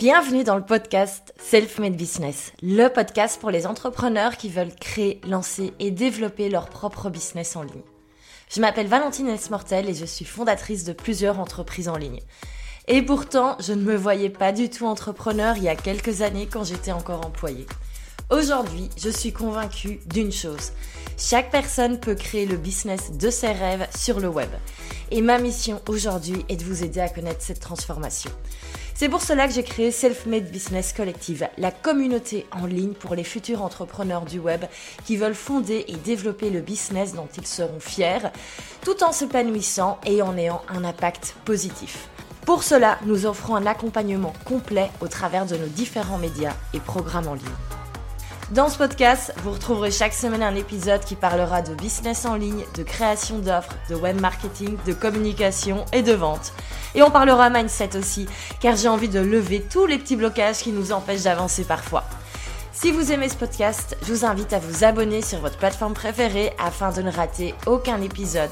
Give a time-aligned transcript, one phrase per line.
[0.00, 5.74] Bienvenue dans le podcast Self-Made Business, le podcast pour les entrepreneurs qui veulent créer, lancer
[5.78, 7.82] et développer leur propre business en ligne.
[8.50, 12.22] Je m'appelle Valentine Esmortel et je suis fondatrice de plusieurs entreprises en ligne.
[12.88, 16.48] Et pourtant, je ne me voyais pas du tout entrepreneur il y a quelques années
[16.50, 17.66] quand j'étais encore employée.
[18.30, 20.72] Aujourd'hui, je suis convaincue d'une chose.
[21.18, 24.48] Chaque personne peut créer le business de ses rêves sur le web.
[25.10, 28.30] Et ma mission aujourd'hui est de vous aider à connaître cette transformation.
[29.00, 33.24] C'est pour cela que j'ai créé Self-Made Business Collective, la communauté en ligne pour les
[33.24, 34.66] futurs entrepreneurs du web
[35.06, 38.28] qui veulent fonder et développer le business dont ils seront fiers,
[38.82, 42.10] tout en s'épanouissant et en ayant un impact positif.
[42.44, 47.28] Pour cela, nous offrons un accompagnement complet au travers de nos différents médias et programmes
[47.28, 47.79] en ligne.
[48.50, 52.64] Dans ce podcast, vous retrouverez chaque semaine un épisode qui parlera de business en ligne,
[52.76, 56.52] de création d'offres, de web marketing, de communication et de vente.
[56.96, 58.26] Et on parlera mindset aussi,
[58.58, 62.02] car j'ai envie de lever tous les petits blocages qui nous empêchent d'avancer parfois.
[62.72, 66.52] Si vous aimez ce podcast, je vous invite à vous abonner sur votre plateforme préférée
[66.58, 68.50] afin de ne rater aucun épisode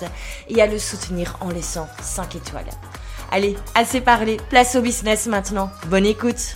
[0.48, 2.70] et à le soutenir en laissant 5 étoiles.
[3.32, 5.72] Allez, assez parlé, place au business maintenant.
[5.88, 6.54] Bonne écoute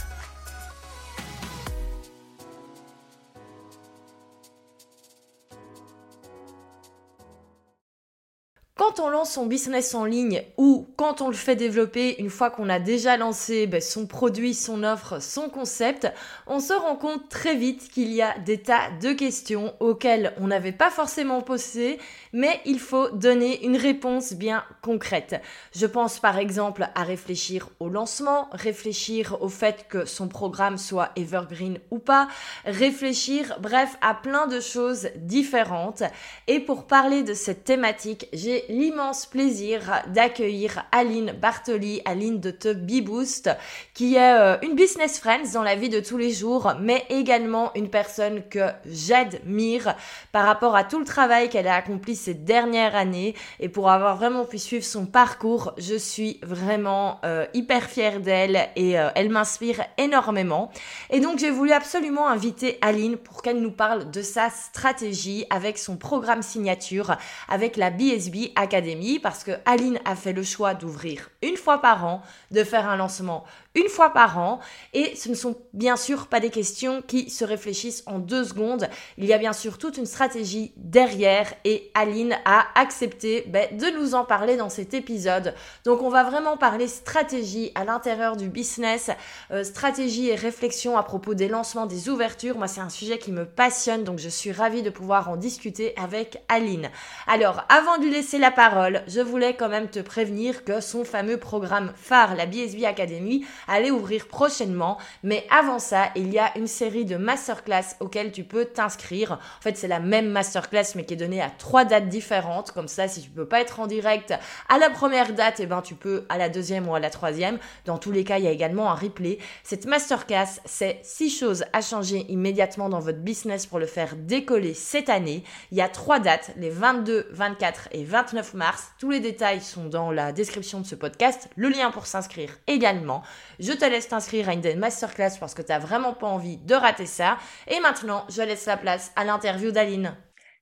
[8.83, 12.50] quand on lance son business en ligne ou quand on le fait développer une fois
[12.50, 16.12] qu'on a déjà lancé ben, son produit, son offre, son concept,
[16.48, 20.48] on se rend compte très vite qu'il y a des tas de questions auxquelles on
[20.48, 22.00] n'avait pas forcément posé,
[22.33, 25.41] mais il faut donner une réponse bien concrète.
[25.77, 31.11] Je pense par exemple à réfléchir au lancement, réfléchir au fait que son programme soit
[31.14, 32.27] evergreen ou pas,
[32.64, 36.02] réfléchir bref à plein de choses différentes.
[36.48, 42.69] Et pour parler de cette thématique, j'ai l'immense plaisir d'accueillir Aline Bartoli, Aline de The
[42.69, 43.51] Bee Boost,
[43.92, 47.70] qui est euh, une business friend dans la vie de tous les jours, mais également
[47.74, 49.95] une personne que j'admire
[50.33, 53.35] par rapport à tout le travail qu'elle a accompli ces dernières années.
[53.61, 58.70] Et pour avoir vraiment pu suivre son parcours, je suis vraiment euh, hyper fière d'elle
[58.75, 60.70] et euh, elle m'inspire énormément.
[61.11, 65.77] Et donc j'ai voulu absolument inviter Aline pour qu'elle nous parle de sa stratégie avec
[65.77, 67.17] son programme signature,
[67.51, 72.05] avec la BSB Academy parce que Aline a fait le choix d'ouvrir une fois par
[72.06, 74.60] an, de faire un lancement une fois par an.
[74.92, 78.88] Et ce ne sont bien sûr pas des questions qui se réfléchissent en deux secondes.
[79.18, 83.86] Il y a bien sûr toute une stratégie derrière et Aline a accepté ben, de
[83.98, 85.55] nous en parler dans cet épisode.
[85.84, 89.10] Donc on va vraiment parler stratégie à l'intérieur du business,
[89.50, 92.58] euh, stratégie et réflexion à propos des lancements, des ouvertures.
[92.58, 95.94] Moi c'est un sujet qui me passionne donc je suis ravie de pouvoir en discuter
[95.96, 96.90] avec Aline.
[97.27, 101.04] Alors avant de lui laisser la parole, je voulais quand même te prévenir que son
[101.04, 104.98] fameux programme phare, la BSB Academy, aller ouvrir prochainement.
[105.23, 109.33] Mais avant ça, il y a une série de masterclass auxquelles tu peux t'inscrire.
[109.33, 112.72] En fait, c'est la même masterclass mais qui est donnée à trois dates différentes.
[112.72, 114.34] Comme ça, si tu peux pas être en direct
[114.68, 117.58] à la première date, eh ben tu peux à la deuxième ou à la troisième.
[117.84, 119.39] Dans tous les cas, il y a également un replay.
[119.62, 124.74] Cette masterclass, c'est six choses à changer immédiatement dans votre business pour le faire décoller
[124.74, 125.45] cette année.
[125.70, 128.93] Il y a trois dates, les 22, 24 et 29 mars.
[128.99, 131.49] Tous les détails sont dans la description de ce podcast.
[131.56, 133.22] Le lien pour s'inscrire également.
[133.62, 136.56] Je te laisse t'inscrire à une des masterclass parce que tu n'as vraiment pas envie
[136.56, 137.38] de rater ça.
[137.69, 140.17] Et maintenant, je laisse la place à l'interview d'Aline.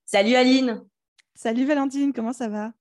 [0.04, 0.84] Salut Aline
[1.34, 2.72] Salut Valentine, comment ça va?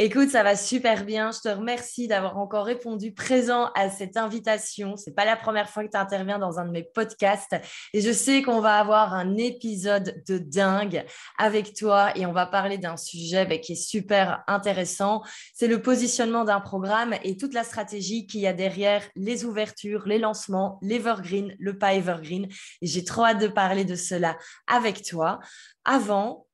[0.00, 1.32] Écoute, ça va super bien.
[1.32, 4.96] Je te remercie d'avoir encore répondu présent à cette invitation.
[4.96, 7.56] C'est pas la première fois que tu interviens dans un de mes podcasts
[7.92, 11.04] et je sais qu'on va avoir un épisode de dingue
[11.36, 15.24] avec toi et on va parler d'un sujet bah, qui est super intéressant.
[15.52, 20.06] C'est le positionnement d'un programme et toute la stratégie qu'il y a derrière les ouvertures,
[20.06, 22.46] les lancements, l'evergreen, le pas evergreen.
[22.82, 24.38] Et j'ai trop hâte de parler de cela
[24.68, 25.40] avec toi.
[25.84, 26.47] Avant,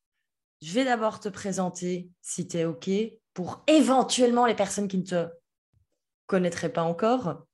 [0.64, 2.88] je vais d'abord te présenter, si tu es OK,
[3.34, 5.28] pour éventuellement les personnes qui ne te
[6.26, 7.44] connaîtraient pas encore.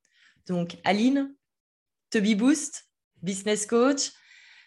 [0.46, 1.34] Donc, Aline,
[2.10, 2.88] Toby Boost,
[3.20, 4.12] business coach,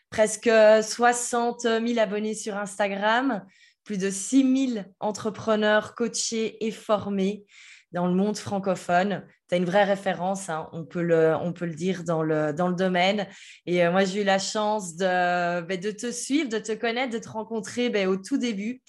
[0.10, 3.46] presque 60 000 abonnés sur Instagram,
[3.86, 7.46] plus de 6 000 entrepreneurs coachés et formés
[7.94, 9.24] dans le monde francophone.
[9.50, 12.52] Tu as une vraie référence, hein, on, peut le, on peut le dire dans le,
[12.54, 13.28] dans le domaine.
[13.66, 17.14] Et euh, moi, j'ai eu la chance de, ben, de te suivre, de te connaître,
[17.14, 18.82] de te rencontrer ben, au tout début.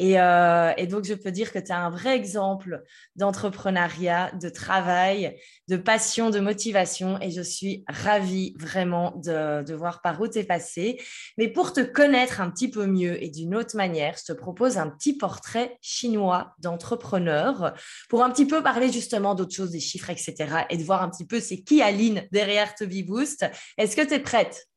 [0.00, 2.82] Euh, et, donc, je peux dire que tu as un vrai exemple
[3.16, 5.36] d'entrepreneuriat, de travail,
[5.68, 7.20] de passion, de motivation.
[7.20, 11.00] Et je suis ravie vraiment de, voir par où tu es passé.
[11.38, 14.78] Mais pour te connaître un petit peu mieux et d'une autre manière, je te propose
[14.78, 17.74] un petit portrait chinois d'entrepreneur
[18.08, 20.64] pour un petit peu parler justement d'autres choses, des chiffres, etc.
[20.70, 23.46] Et de voir un petit peu c'est qui Aline derrière Toby Boost.
[23.78, 24.69] Est-ce que tu es prête?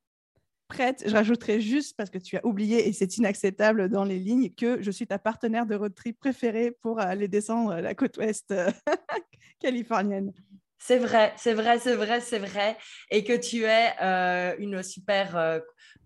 [0.73, 4.49] Prête, je rajouterai juste parce que tu as oublié et c'est inacceptable dans les lignes
[4.49, 8.51] que je suis ta partenaire de road trip préférée pour aller descendre la côte ouest
[9.59, 10.33] californienne.
[10.79, 12.75] C'est vrai, c'est vrai, c'est vrai, c'est vrai.
[13.11, 15.37] Et que tu es euh, une super.
[15.37, 15.59] Euh,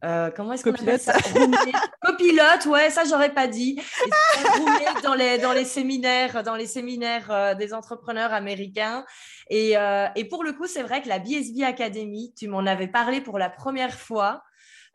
[0.04, 1.14] euh, comment est-ce qu'on appelle ça?
[2.02, 3.80] Copilote, ouais, ça j'aurais pas dit.
[4.06, 9.06] Et dans les dans les séminaires, dans les séminaires des entrepreneurs américains.
[9.50, 9.76] Et,
[10.16, 13.40] et pour le coup, c'est vrai que la BSB Academy, tu m'en avais parlé pour
[13.40, 14.44] la première fois.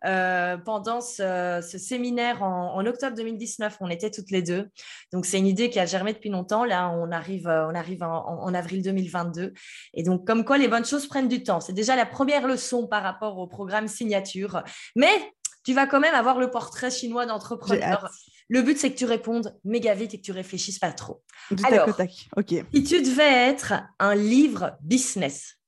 [0.05, 3.77] Euh, pendant ce, séminaire en, octobre 2019.
[3.81, 4.69] On était toutes les deux.
[5.13, 6.65] Donc, c'est une idée qui a germé depuis longtemps.
[6.65, 9.53] Là, on arrive, euh, on arrive en, avril 2022.
[9.95, 11.61] Et donc, comme quoi, les bonnes choses prennent du temps.
[11.61, 14.63] C'est déjà la première leçon par rapport au programme signature.
[14.97, 15.33] Mais
[15.65, 18.11] tu vas quand même avoir le portrait chinois d'entrepreneur.
[18.49, 21.23] Le but, c'est que tu répondes méga vite et que tu réfléchisses pas trop.
[21.65, 21.89] Alors,
[22.37, 22.55] ok.
[22.75, 25.59] Si tu devais être un livre business.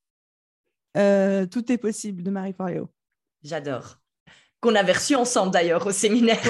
[0.97, 2.89] Euh, tout est possible de Marie Forleo.
[3.43, 3.99] J'adore
[4.65, 6.41] qu'on avait reçu ensemble d'ailleurs au séminaire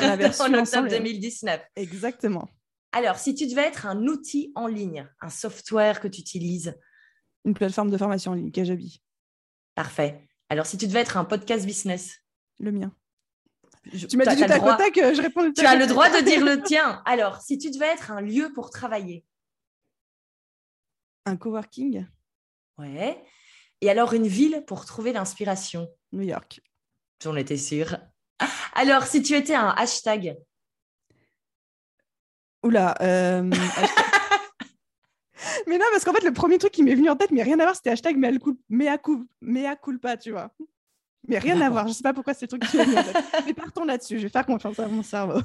[0.41, 1.61] en octobre 2019.
[1.75, 2.49] Exactement.
[2.93, 6.79] Alors, si tu devais être un outil en ligne, un software que tu utilises?
[7.45, 9.03] Une plateforme de formation en ligne, Kajabi.
[9.75, 10.29] Parfait.
[10.49, 12.21] Alors, si tu devais être un podcast business?
[12.61, 12.95] Le mien.
[13.91, 16.45] tu m'as dit du tac au tac, je réponds Tu as le droit de dire
[16.45, 17.03] le tien.
[17.07, 19.27] Alors, si tu devais être un lieu pour travailler?
[21.27, 22.07] Un coworking?
[22.79, 23.21] Ouais.
[23.81, 25.89] Et alors, une ville pour trouver l'inspiration?
[26.13, 26.61] New York.
[27.25, 27.97] J'en étais sûre.
[28.75, 30.37] Alors, si tu étais un hashtag
[32.63, 32.95] Oula.
[33.01, 33.43] Euh,
[35.67, 37.59] mais non, parce qu'en fait, le premier truc qui m'est venu en tête, mais rien
[37.61, 40.51] à voir, c'était hashtag mea, culpa, tu vois.
[41.27, 41.85] Mais rien à voir.
[41.85, 43.25] Je ne sais pas pourquoi c'est le truc qui m'est venu en tête.
[43.47, 44.19] Mais partons là-dessus.
[44.19, 45.41] Je vais faire confiance à mon cerveau.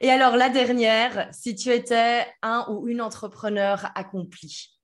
[0.00, 4.79] Et alors, la dernière, si tu étais un ou une entrepreneur accompli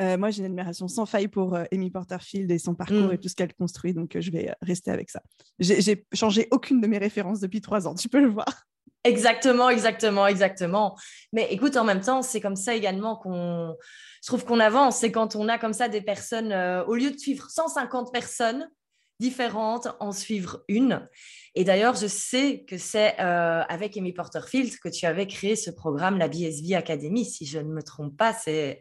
[0.00, 3.12] euh, moi, j'ai une admiration sans faille pour euh, Amy Porterfield et son parcours mm.
[3.12, 5.22] et tout ce qu'elle construit, donc euh, je vais rester avec ça.
[5.58, 8.64] J'ai changé aucune de mes références depuis trois ans, tu peux le voir.
[9.04, 10.96] Exactement, exactement, exactement.
[11.32, 13.74] Mais écoute, en même temps, c'est comme ça également qu'on
[14.22, 14.98] je trouve qu'on avance.
[14.98, 16.54] C'est quand on a comme ça des personnes,
[16.86, 18.70] au lieu de suivre 150 personnes
[19.18, 21.08] différentes, en suivre une.
[21.56, 26.16] Et d'ailleurs, je sais que c'est avec Amy Porterfield que tu avais créé ce programme,
[26.16, 28.32] la BSB Academy, si je ne me trompe pas.
[28.32, 28.80] C'est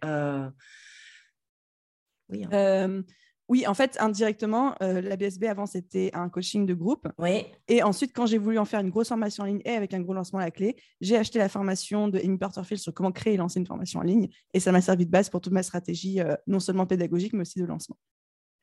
[2.31, 3.04] oui, hein.
[3.50, 7.07] oui, en fait, indirectement, la BSB avant, c'était un coaching de groupe.
[7.18, 7.45] Oui.
[7.68, 10.00] Et ensuite, quand j'ai voulu en faire une grosse formation en ligne et avec un
[10.00, 13.33] gros lancement à la clé, j'ai acheté la formation de Amy Porterfield sur comment créer
[13.33, 14.30] et lancer une formation en ligne.
[14.54, 17.60] Et ça m'a servi de base pour toute ma stratégie, non seulement pédagogique, mais aussi
[17.60, 17.98] de lancement.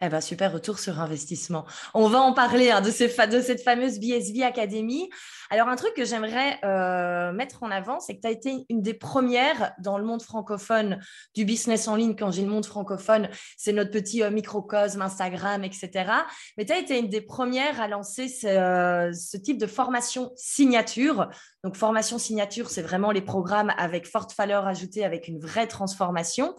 [0.01, 1.67] Eh ben, super retour sur investissement.
[1.93, 5.11] On va en parler hein, de, ces de, cette fameuse BSB Academy.
[5.51, 8.81] Alors, un truc que j'aimerais euh, mettre en avant, c'est que tu as été une
[8.81, 11.01] des premières dans le monde francophone
[11.35, 12.15] du business en ligne.
[12.15, 16.13] Quand j'ai le monde francophone, c'est notre petit euh, microcosme, Instagram, etc.
[16.57, 20.31] Mais tu as été une des premières à lancer ce, euh, ce type de formation
[20.37, 21.29] signature.
[21.65, 26.55] Donc, formation signature, c'est vraiment les programmes avec forte valeur ajoutée, avec une vraie transformation.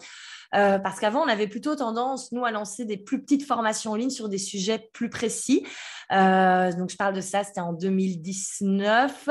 [0.54, 3.94] Euh, parce qu'avant, on avait plutôt tendance, nous, à lancer des plus petites formations en
[3.94, 5.64] ligne sur des sujets plus précis.
[6.12, 9.28] Euh, donc, je parle de ça, c'était en 2019,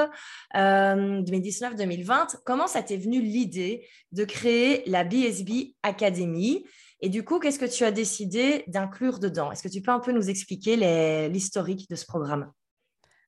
[0.53, 2.11] 2019-2020.
[2.11, 6.65] Euh, Comment ça t'est venu l'idée de créer la BSB Academy?
[7.01, 9.51] Et du coup, qu'est-ce que tu as décidé d'inclure dedans?
[9.51, 12.51] Est-ce que tu peux un peu nous expliquer l'historique de ce programme?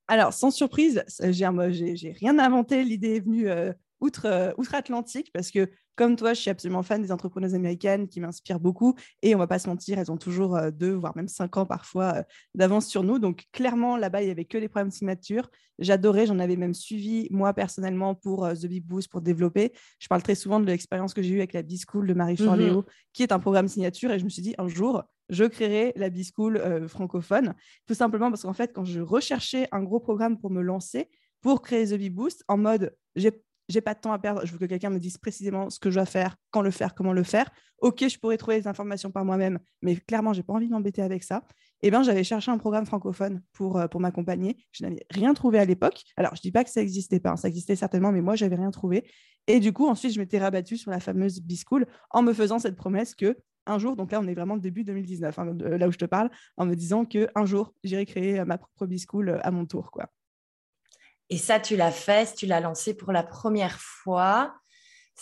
[0.08, 2.84] Alors, sans surprise, j'ai rien inventé.
[2.84, 3.48] L'idée est venue
[4.02, 8.60] outre, outre-Atlantique parce que comme toi, je suis absolument fan des entrepreneuses américaines qui m'inspirent
[8.60, 8.96] beaucoup.
[9.22, 11.66] Et on va pas se mentir, elles ont toujours euh, deux, voire même cinq ans
[11.66, 12.24] parfois euh,
[12.56, 13.20] d'avance sur nous.
[13.20, 15.50] Donc clairement, là-bas, il n'y avait que les programmes de signature.
[15.80, 19.74] J'adorais, j'en avais même suivi moi personnellement pour euh, The Big Boost, pour développer.
[20.00, 22.82] Je parle très souvent de l'expérience que j'ai eue avec la B-School de Marie Forleo,
[22.82, 24.10] mmh qui est un programme signature.
[24.12, 27.54] Et je me suis dit, un jour, je créerai la B-School francophone.
[27.86, 31.10] Tout simplement parce qu'en fait, quand je recherchais un gros programme pour me lancer,
[31.42, 33.32] pour créer The Big Boost, en mode, j'ai
[33.72, 35.90] j'ai pas de temps à perdre, je veux que quelqu'un me dise précisément ce que
[35.90, 37.50] je dois faire, quand le faire, comment le faire.
[37.80, 41.02] Ok, je pourrais trouver les informations par moi-même, mais clairement, j'ai pas envie de m'embêter
[41.02, 41.44] avec ça.
[41.82, 44.58] Eh bien, j'avais cherché un programme francophone pour, euh, pour m'accompagner.
[44.72, 46.04] Je n'avais rien trouvé à l'époque.
[46.16, 48.56] Alors, je dis pas que ça n'existait pas, hein, ça existait certainement, mais moi, j'avais
[48.56, 49.10] rien trouvé.
[49.48, 52.76] Et du coup, ensuite, je m'étais rabattue sur la fameuse B-School en me faisant cette
[52.76, 53.36] promesse que
[53.68, 56.32] un jour, donc là on est vraiment début 2019, hein, là où je te parle,
[56.58, 59.92] en me disant que un jour j'irai créer ma propre B-School euh, à mon tour.
[59.92, 60.10] quoi.
[61.32, 64.54] Et ça, tu l'as fait, tu l'as lancé pour la première fois.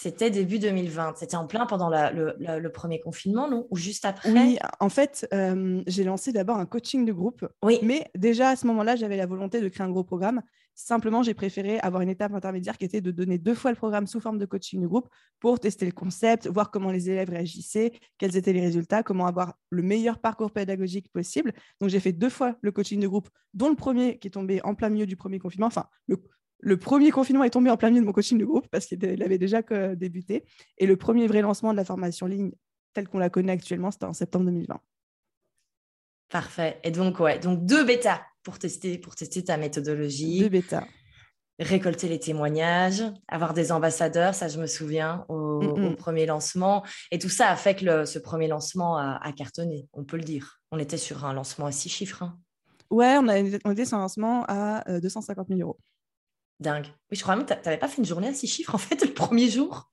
[0.01, 1.15] C'était début 2020.
[1.17, 3.67] C'était en plein pendant le, premier confinement, non?
[3.69, 4.31] Ou juste après?
[4.31, 7.45] Oui, en fait, euh, j'ai lancé d'abord un coaching de groupe.
[7.63, 7.79] Oui.
[7.83, 10.41] Mais déjà à ce moment-là, j'avais la volonté de créer un gros programme.
[10.73, 14.07] Simplement, j'ai préféré avoir une étape intermédiaire qui était de donner deux fois le programme
[14.07, 15.09] sous forme de coaching de groupe
[15.41, 19.55] pour tester le concept, voir comment les élèves réagissaient, quels étaient les résultats, comment avoir
[19.69, 21.51] le meilleur parcours pédagogique possible.
[21.81, 24.61] Donc, j'ai fait deux fois le coaching de groupe, dont le premier qui est tombé
[24.63, 25.67] en plein milieu du premier confinement.
[25.67, 26.15] Enfin, le,
[26.77, 29.37] premier confinement est tombé en plein milieu de mon coaching de groupe parce qu'il avait
[29.37, 29.61] déjà
[29.95, 30.43] débuté.
[30.77, 32.51] Et le premier vrai lancement de la formation en ligne
[32.93, 34.79] telle qu'on la connaît actuellement, c'était en septembre 2020.
[36.29, 36.79] Parfait.
[36.83, 40.39] Et donc, ouais, donc deux bêtas pour tester, pour tester ta méthodologie.
[40.39, 40.85] Deux bêtas.
[41.59, 46.85] Récolter les témoignages, avoir des ambassadeurs, ça je me souviens au, premier lancement.
[47.11, 50.61] Et tout ça a fait que ce premier lancement a, cartonné, on peut le dire.
[50.71, 52.23] On était sur un lancement à six chiffres.
[52.23, 52.39] Hein.
[52.89, 55.77] Ouais, on, a, on était sur un lancement à 250 euh, 000 euros.
[56.59, 56.87] Dingue.
[57.11, 58.79] Oui, je crois même que tu n'avais pas fait une journée à six chiffres en
[58.79, 59.89] fait le premier jour?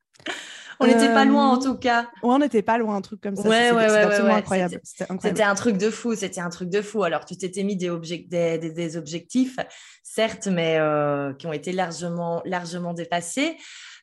[0.78, 2.02] On n'était pas loin en euh, tout cas.
[2.22, 3.48] Ouais, on n'était pas loin, un truc comme ça.
[3.48, 4.80] Ouais, ouais, c'était absolument incroyable.
[4.82, 7.02] C'était un truc de fou, c'était un truc de fou.
[7.02, 7.88] Alors, tu t'étais mis des,
[8.58, 9.56] des, objectifs,
[10.02, 13.56] certes, mais euh, qui ont été largement, largement dépassés.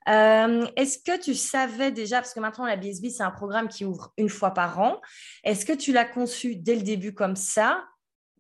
[0.10, 3.86] Euh, est-ce que tu savais déjà, parce que maintenant la BSB, c'est un programme qui
[3.86, 5.00] ouvre une fois par an,
[5.44, 7.84] est-ce que tu l'as conçu dès le début comme ça?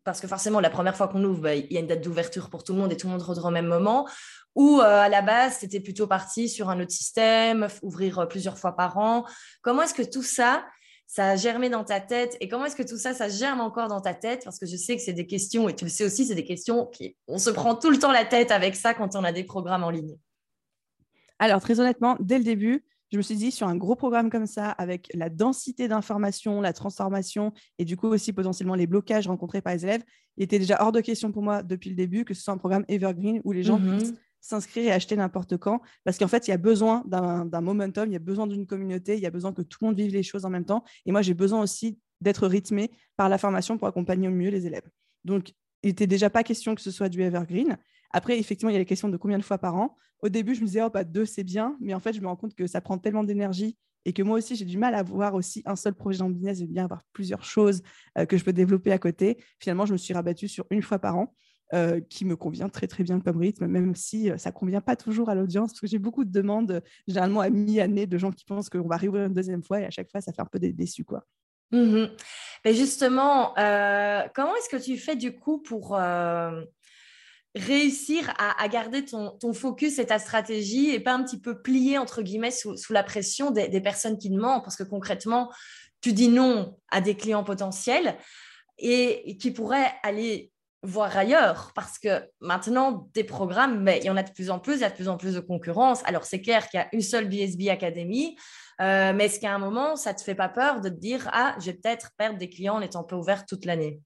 [0.03, 2.49] Parce que forcément, la première fois qu'on ouvre, bah, il y a une date d'ouverture
[2.49, 4.07] pour tout le monde et tout le monde rentre au même moment.
[4.55, 8.57] Ou euh, à la base, c'était plutôt parti sur un autre système, ouvrir euh, plusieurs
[8.57, 9.25] fois par an.
[9.61, 10.65] Comment est-ce que tout ça,
[11.07, 13.87] ça a germé dans ta tête et comment est-ce que tout ça, ça germe encore
[13.87, 14.43] dans ta tête?
[14.43, 16.45] Parce que je sais que c'est des questions, et tu le sais aussi, c'est des
[16.45, 19.31] questions qui, on se prend tout le temps la tête avec ça quand on a
[19.31, 20.17] des programmes en ligne.
[21.39, 24.47] Alors, très honnêtement, dès le début, je me suis dit, sur un gros programme comme
[24.47, 29.61] ça, avec la densité d'informations, la transformation et du coup aussi potentiellement les blocages rencontrés
[29.61, 30.03] par les élèves,
[30.37, 32.57] il était déjà hors de question pour moi depuis le début que ce soit un
[32.57, 35.81] programme evergreen où les gens mmh puissent s'inscrire et acheter n'importe quand.
[36.03, 39.15] Parce qu'en fait, il y a besoin d'un momentum, il y a besoin d'une communauté,
[39.15, 40.83] il y a besoin que tout le monde vive les choses en même temps.
[41.05, 44.67] Et moi, j'ai besoin aussi d'être rythmé par la formation pour accompagner au mieux les
[44.67, 44.89] élèves.
[45.23, 47.77] Donc, il n'était déjà pas question que ce soit du evergreen.
[48.13, 49.97] Après, effectivement, il y a les questions de combien de fois par an.
[50.21, 51.75] Au début, je me disais, oh, bah, deux, c'est bien.
[51.81, 54.37] Mais en fait, je me rends compte que ça prend tellement d'énergie et que moi
[54.37, 56.59] aussi, j'ai du mal à avoir aussi un seul projet en business.
[56.59, 57.81] J'aime bien avoir plusieurs choses
[58.17, 59.37] euh, que je peux développer à côté.
[59.59, 61.33] Finalement, je me suis rabattue sur une fois par an.
[61.73, 64.81] Euh, qui me convient très très bien comme rythme, même si euh, ça ne convient
[64.81, 68.31] pas toujours à l'audience, parce que j'ai beaucoup de demandes, généralement à mi-année, de gens
[68.31, 70.45] qui pensent qu'on va réouvrir une deuxième fois, et à chaque fois, ça fait un
[70.45, 71.03] peu des déçus.
[71.03, 71.25] Quoi.
[71.71, 72.09] Mmh
[72.63, 75.97] Mais justement, comment est-ce que tu fais du coup pour
[77.55, 82.21] réussir à, garder ton, focus et ta stratégie et pas un petit peu plier, entre
[82.21, 84.63] guillemets, sous, la pression des, personnes qui demandent.
[84.63, 85.51] Parce que concrètement,
[86.01, 88.17] tu dis non à des clients potentiels
[88.79, 91.71] et, qui pourraient aller voir ailleurs.
[91.75, 94.81] Parce que maintenant, des programmes, mais il y en a de plus en plus, il
[94.81, 96.01] y a de plus en plus de concurrence.
[96.05, 98.35] Alors, c'est clair qu'il y a une seule BSB Academy,
[98.81, 101.29] euh, mais est-ce qu'à un moment, ça ne te fait pas peur de te dire,
[101.31, 103.99] ah, je vais peut-être perdre des clients en étant pas ouvert toute l'année?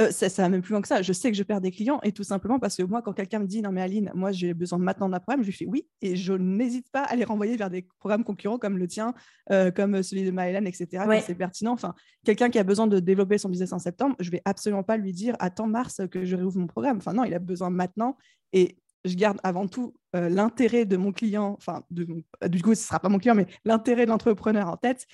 [0.00, 1.00] Euh, ça, ça, va même plus loin que ça.
[1.00, 3.38] Je sais que je perds des clients et tout simplement parce que moi, quand quelqu'un
[3.38, 5.86] me dit non, mais Aline, moi j'ai besoin maintenant d'un programme, je lui fais oui
[6.02, 9.14] et je n'hésite pas à les renvoyer vers des programmes concurrents comme le tien,
[9.50, 11.04] euh, comme celui de Maëlan, etc.
[11.24, 11.72] C'est pertinent.
[11.72, 14.98] Enfin, quelqu'un qui a besoin de développer son business en septembre, je vais absolument pas
[14.98, 16.98] lui dire attends mars que je réouvre mon programme.
[16.98, 18.16] Enfin, non, il a besoin maintenant
[18.52, 18.76] et
[19.06, 23.00] je garde avant tout euh, l'intérêt de mon client, enfin, du coup, ce ne sera
[23.00, 25.06] pas mon client, mais l'intérêt de l'entrepreneur en tête.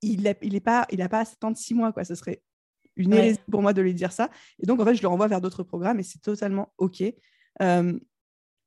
[0.00, 2.04] Il n'a il pas, il pas à s'attendre six mois, quoi.
[2.04, 2.40] Ce serait
[2.96, 4.30] une hérésie pour moi de lui dire ça.
[4.58, 7.02] Et donc, en fait, je le renvoie vers d'autres programmes et c'est totalement OK.
[7.62, 7.98] Euh,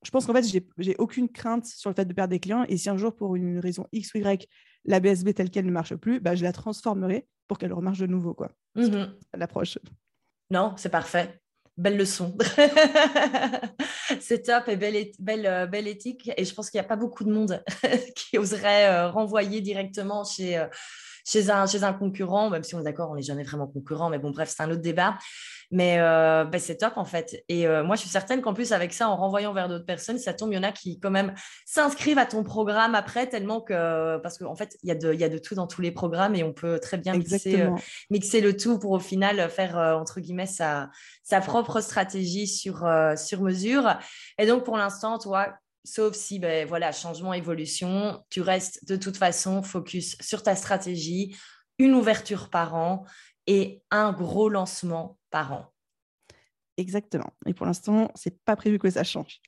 [0.06, 0.46] je pense qu'en fait,
[0.78, 2.64] j'ai aucune crainte sur le fait de perdre des clients.
[2.70, 4.48] Et si un jour, pour une raison X ou Y,
[4.86, 8.06] la BSB telle qu'elle ne marche plus, bah, je la transformerai pour qu'elle remarche de
[8.06, 8.34] nouveau.
[8.34, 8.52] quoi.
[8.76, 9.80] Mmh L'approche.
[10.52, 11.40] Non, c'est parfait.
[11.78, 12.38] Belle leçon.
[14.22, 16.32] c'est top et belle, belle, euh, belle éthique.
[16.38, 17.64] Et je pense qu'il n'y a pas beaucoup de monde
[18.16, 20.64] qui oserait euh, renvoyer directement chez
[21.26, 24.10] chez un, chez un concurrent, même si on est d'accord, on n'est jamais vraiment concurrent,
[24.10, 25.18] mais bon, bref, c'est un autre débat.
[25.72, 27.44] Mais euh, ben, c'est top en fait.
[27.50, 30.20] Et euh, moi, je suis certaine qu'en plus, avec ça, en renvoyant vers d'autres personnes,
[30.20, 31.34] ça tombe, il y en a qui quand même
[31.66, 34.18] s'inscrivent à ton programme après, tellement que.
[34.20, 35.92] Parce qu'en en fait, il y, a de, y a de tout dans tous les
[35.92, 37.72] programmes et on peut très bien mixer, euh,
[38.12, 40.92] mixer le tout pour au final faire, entre guillemets, sa,
[41.24, 43.98] sa propre stratégie sur, sur mesure.
[44.38, 49.18] Et donc, pour l'instant, toi, Sauf si, ben, voilà, changement, évolution, tu restes de toute
[49.18, 51.36] façon focus sur ta stratégie,
[51.78, 53.06] une ouverture par an
[53.48, 55.72] et un gros lancement par an.
[56.78, 57.32] Exactement.
[57.46, 59.40] Et pour l'instant, c'est pas prévu que ça change.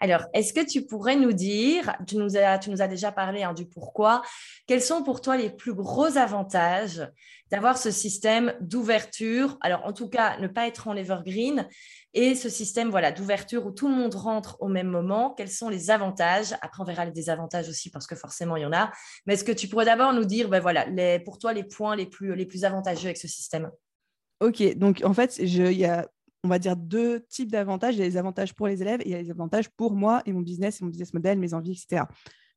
[0.00, 4.22] Alors, est-ce que tu pourrais nous dire, tu nous as, déjà parlé hein, du pourquoi,
[4.66, 7.02] quels sont pour toi les plus gros avantages
[7.50, 9.58] d'avoir ce système d'ouverture?
[9.60, 11.68] Alors, en tout cas, ne pas être en evergreen,
[12.14, 15.68] et ce système voilà, d'ouverture où tout le monde rentre au même moment, quels sont
[15.68, 16.52] les avantages?
[16.60, 18.92] Après, on verra les désavantages aussi parce que forcément, il y en a.
[19.26, 21.96] Mais est-ce que tu pourrais d'abord nous dire, ben voilà, les, pour toi, les points
[21.96, 23.70] les plus, les plus avantageux avec ce système?
[24.40, 26.06] Ok, donc en fait, il y a
[26.44, 27.94] on va dire, deux types d'avantages.
[27.94, 29.94] Il y a les avantages pour les élèves et il y a les avantages pour
[29.94, 32.04] moi et mon business et mon business model, mes envies, etc.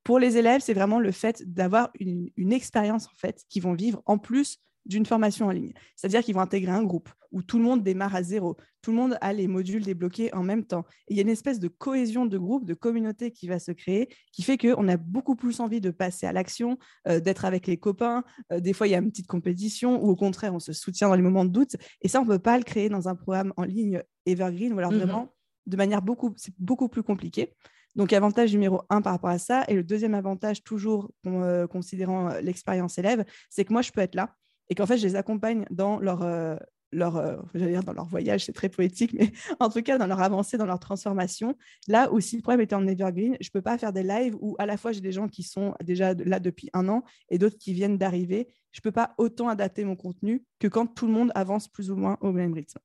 [0.03, 4.01] Pour les élèves, c'est vraiment le fait d'avoir une, expérience en fait qu'ils vont vivre
[4.05, 5.73] en plus d'une formation en ligne.
[5.95, 8.97] C'est-à-dire qu'ils vont intégrer un groupe où tout le monde démarre à zéro, tout le
[8.97, 10.85] monde a les modules débloqués en même temps.
[11.07, 13.71] Et il y a une espèce de cohésion de groupe, de communauté qui va se
[13.71, 16.77] créer, qui fait qu'on a beaucoup plus envie de passer à l'action,
[17.07, 18.23] euh, d'être avec les copains.
[18.53, 21.09] Euh, des fois, il y a une petite compétition, ou au contraire, on se soutient
[21.09, 21.75] dans les moments de doute.
[22.01, 24.79] Et ça, on ne peut pas le créer dans un programme en ligne evergreen, ou
[24.79, 25.31] alors mmh vraiment
[25.65, 27.53] de manière beaucoup, c'est beaucoup plus compliqué.
[27.95, 29.63] Donc, avantage numéro un par rapport à ça.
[29.67, 34.15] Et le deuxième avantage, toujours euh, considérant l'expérience élève, c'est que moi, je peux être
[34.15, 34.35] là
[34.69, 36.55] et qu'en fait, je les accompagne dans leur, euh,
[36.91, 40.21] leur, euh, dire dans leur voyage, c'est très poétique, mais en tout cas dans leur
[40.21, 41.55] avancée, dans leur transformation.
[41.87, 44.35] Là où si le problème était en evergreen, je ne peux pas faire des lives
[44.39, 47.37] où à la fois j'ai des gens qui sont déjà là depuis un an et
[47.37, 48.47] d'autres qui viennent d'arriver.
[48.71, 51.91] Je ne peux pas autant adapter mon contenu que quand tout le monde avance plus
[51.91, 52.79] ou moins au même rythme.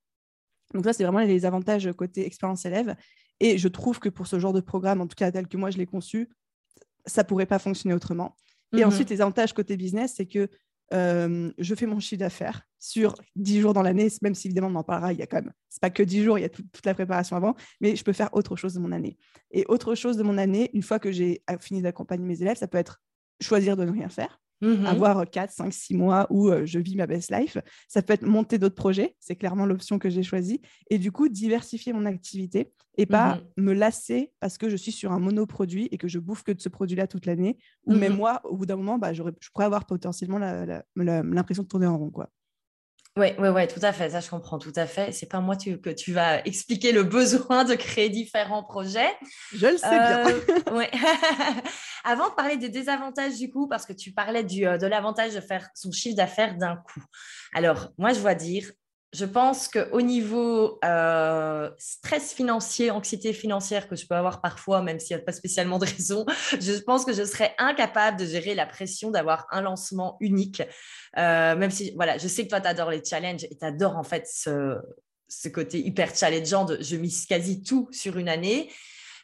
[0.75, 2.95] Donc ça, c'est vraiment les avantages côté expérience élève.
[3.41, 5.71] Et je trouve que pour ce genre de programme, en tout cas tel que moi
[5.71, 6.29] je l'ai conçu,
[7.07, 8.37] ça ne pourrait pas fonctionner autrement.
[8.73, 10.49] Et mmh ensuite, les avantages côté business, c'est que
[10.93, 14.75] euh, je fais mon chiffre d'affaires sur 10 jours dans l'année, même si évidemment on
[14.75, 16.49] en parlera, il y a quand même, c'est pas que 10 jours, il y a
[16.49, 19.17] toute la préparation avant, mais je peux faire autre chose de mon année.
[19.51, 22.69] Et autre chose de mon année, une fois que j'ai fini d'accompagner mes élèves, ça
[22.69, 23.01] peut être
[23.41, 24.40] choisir de ne rien faire.
[24.63, 27.57] Mmh avoir 4, 5, 6 mois où euh, je vis ma best life.
[27.89, 30.61] Ça peut être monter d'autres projets, c'est clairement l'option que j'ai choisie.
[30.91, 34.93] Et du coup, diversifier mon activité et pas mmh me lasser parce que je suis
[34.93, 37.59] sur un monoproduit et que je bouffe que de ce produit-là toute l'année.
[37.87, 41.69] Ou même mmh moi, au bout d'un moment, bah, je pourrais avoir potentiellement l'impression de
[41.69, 42.11] tourner en rond.
[42.11, 42.31] Quoi.
[43.17, 44.11] Oui, ouais, ouais, tout à fait.
[44.11, 45.11] Ça, je comprends tout à fait.
[45.13, 49.11] C'est pas moi que tu vas expliquer le besoin de créer différents projets.
[49.53, 50.29] Je le sais bien.
[50.29, 50.91] Euh, ouais.
[52.05, 55.35] Avant de parler des désavantages du coup, parce que tu parlais du, euh, de l'avantage
[55.35, 57.03] de faire son chiffre d'affaires d'un coup.
[57.53, 58.71] Alors, moi, je dois dire,
[59.13, 65.01] je pense qu'au niveau euh, stress financier, anxiété financière que je peux avoir parfois, même
[65.01, 66.25] s'il n'y a pas spécialement de raison,
[66.61, 70.63] je pense que je serais incapable de gérer la pression d'avoir un lancement unique.
[71.19, 73.97] Euh, même si, voilà, je sais que toi, tu adores les challenges et tu adores
[73.97, 74.77] en fait ce,
[75.29, 78.71] ce côté hyper challengeant de je mise quasi tout sur une année.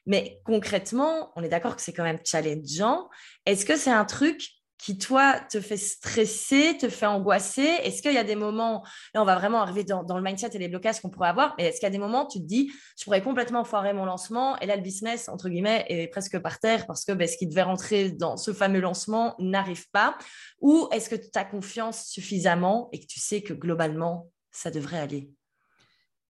[0.07, 3.09] Mais concrètement, on est d'accord que c'est quand même challengeant.
[3.45, 7.69] Est-ce que c'est un truc qui, toi, te fait stresser, te fait angoisser?
[7.83, 8.85] Est-ce qu'il y a des moments,
[9.15, 11.67] là, on va vraiment arriver dans, le mindset et les blocages qu'on pourrait avoir, mais
[11.67, 14.59] est-ce qu'il y a des moments tu te dis, je pourrais complètement foirer mon lancement
[14.61, 17.47] et là, le business, entre guillemets, est presque par terre parce que ben, ce qui
[17.47, 20.17] devait rentrer dans ce fameux lancement n'arrive pas?
[20.61, 24.99] Ou est-ce que tu as confiance suffisamment et que tu sais que globalement, ça devrait
[24.99, 25.31] aller?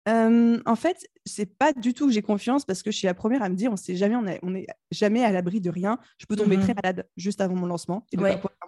[0.07, 3.43] En fait, c'est pas du tout que j'ai confiance parce que je suis la première
[3.43, 5.99] à me dire on sait jamais, on est, jamais à l'abri de rien.
[6.19, 8.17] Je peux tomber très mmh malade juste avant mon lancement et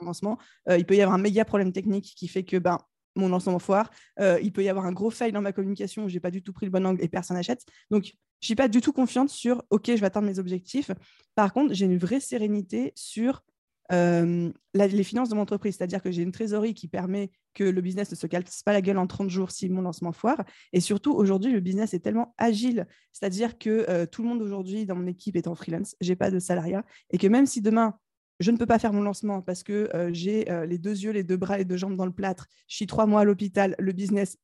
[0.02, 0.38] lancement.
[0.68, 2.78] il peut y avoir un méga problème technique qui fait que ben
[3.14, 3.90] mon lancement foire.
[4.18, 6.52] il peut y avoir un gros fail dans ma communication où j'ai pas du tout
[6.52, 7.64] pris le bon angle et personne n'achète.
[7.90, 10.90] Donc je suis pas du tout confiante sur ok je vais atteindre mes objectifs.
[11.34, 13.42] Par contre j'ai une vraie sérénité sur
[13.90, 18.10] les finances de mon entreprise, c'est-à-dire que j'ai une trésorerie qui permet que le business
[18.10, 20.44] ne se casse pas la gueule en 30 jours si mon lancement foire.
[20.72, 24.94] Et surtout, aujourd'hui, le business est tellement agile, c'est-à-dire que tout le monde aujourd'hui dans
[24.94, 27.98] mon équipe est en freelance, j'ai pas de salariat, et que même si demain,
[28.40, 31.36] je ne peux pas faire mon lancement parce que j'ai les deux yeux, les deux
[31.36, 34.36] bras, les deux jambes dans le plâtre, je suis trois mois à l'hôpital, le business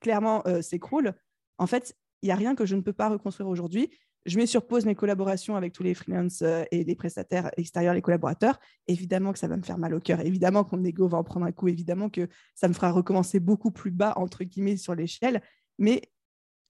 [0.00, 1.14] clairement s'écroule.
[1.56, 3.90] En fait, il n'y a rien que je ne peux pas reconstruire aujourd'hui
[4.28, 7.94] je mets sur pause mes collaborations avec tous les freelances euh, et les prestataires extérieurs,
[7.94, 8.60] les collaborateurs.
[8.86, 10.20] Évidemment que ça va me faire mal au cœur.
[10.20, 11.68] Évidemment que mon ego va en prendre un coup.
[11.68, 15.42] Évidemment que ça me fera recommencer beaucoup plus bas, entre guillemets, sur l'échelle.
[15.78, 16.02] Mais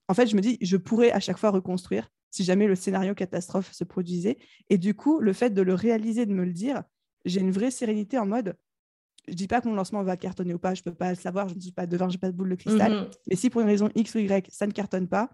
[0.07, 3.13] en fait, je me dis, je pourrais à chaque fois reconstruire si jamais le scénario
[3.13, 4.37] catastrophe se produisait.
[4.69, 6.83] Et du coup, le fait de le réaliser, de me le dire,
[7.25, 8.55] j'ai une vraie sérénité en mode,
[9.27, 11.49] je dis pas que mon lancement va cartonner ou pas, je peux pas le savoir,
[11.49, 12.93] je ne suis pas devin, je n'ai pas de boule de cristal.
[12.93, 15.29] Mmh Mais si pour une raison X ou Y, ça ne cartonne pas,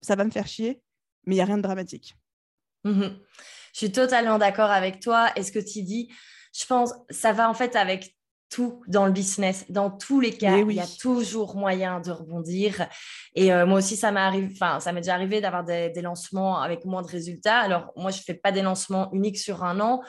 [0.00, 0.82] ça va me faire chier
[1.26, 2.16] mais il n'y a rien de dramatique.
[2.84, 3.18] Mhm.
[3.72, 5.30] Je suis totalement d'accord avec toi.
[5.36, 6.12] Et ce que tu dis,
[6.56, 8.14] je pense, ça va en fait avec
[8.50, 9.64] tout dans le business.
[9.68, 12.86] Dans tous les cas, il y a toujours moyen de rebondir.
[13.34, 16.84] Et euh, moi aussi, ça m'arrive, enfin, ça m'est déjà arrivé d'avoir des, lancements avec
[16.84, 17.58] moins de résultats.
[17.58, 20.02] Alors, moi, je ne fais pas des lancements uniques sur un an,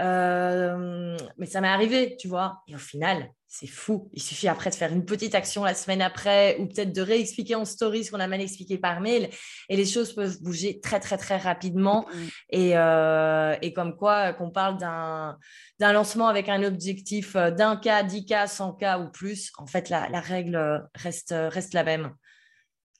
[0.00, 2.62] euh, mais ça m'est arrivé, tu vois.
[2.66, 4.08] Et au final, c'est fou.
[4.14, 7.54] Il suffit après de faire une petite action la semaine après ou peut-être de réexpliquer
[7.54, 9.28] en story ce qu'on a mal expliqué par mail
[9.68, 12.06] et les choses peuvent bouger très, très, très rapidement.
[12.08, 12.28] Mm.
[12.54, 15.36] Euh, et, comme quoi, qu'on parle d'un,
[15.78, 19.90] lancement avec un objectif euh, d'un cas, 10 cas, 100 cas ou plus, en fait,
[19.90, 22.14] la, règle reste, reste la même.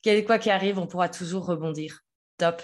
[0.02, 2.00] Quel, quoi qu'il arrive, on pourra toujours rebondir.
[2.36, 2.60] Top.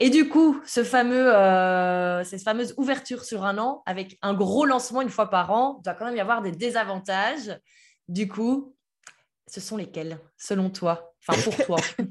[0.00, 4.64] Et du coup, ce fameux, euh, cette fameuse ouverture sur un an avec un gros
[4.64, 7.58] lancement une fois par an, doit quand même y avoir des désavantages.
[8.08, 8.74] Du coup,
[9.46, 11.14] ce sont lesquels, selon toi?
[11.26, 11.76] Enfin, pour toi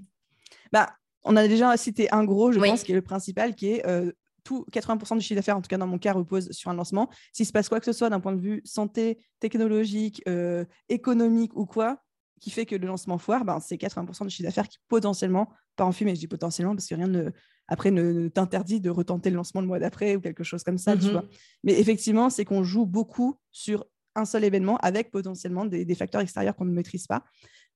[0.71, 0.89] bah,
[1.23, 4.11] On a déjà cité un gros, je pense, qui est le principal, qui est euh,
[4.43, 7.09] tout 80% du chiffre d'affaires, en tout cas dans mon cas, repose sur un lancement.
[7.33, 11.55] S'il se passe quoi que ce soit d'un point de vue santé, technologique, euh, économique
[11.55, 12.01] ou quoi,
[12.39, 15.85] qui fait que le lancement foire, ben, c'est 80% du chiffre d'affaires qui potentiellement, pas
[15.85, 17.31] en fumée, je dis potentiellement parce que rien ne,
[17.67, 20.97] après ne, t'interdit de retenter le lancement le mois d'après ou quelque chose comme ça,
[20.97, 21.25] tu mmh vois.
[21.63, 23.85] Mais effectivement, c'est qu'on joue beaucoup sur
[24.15, 27.23] un seul événement avec potentiellement des, facteurs extérieurs qu'on ne maîtrise pas.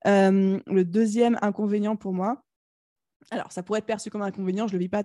[0.06, 2.42] Euh, le deuxième inconvénient pour moi,
[3.30, 5.04] alors ça pourrait être perçu comme un inconvénient, je ne le vis pas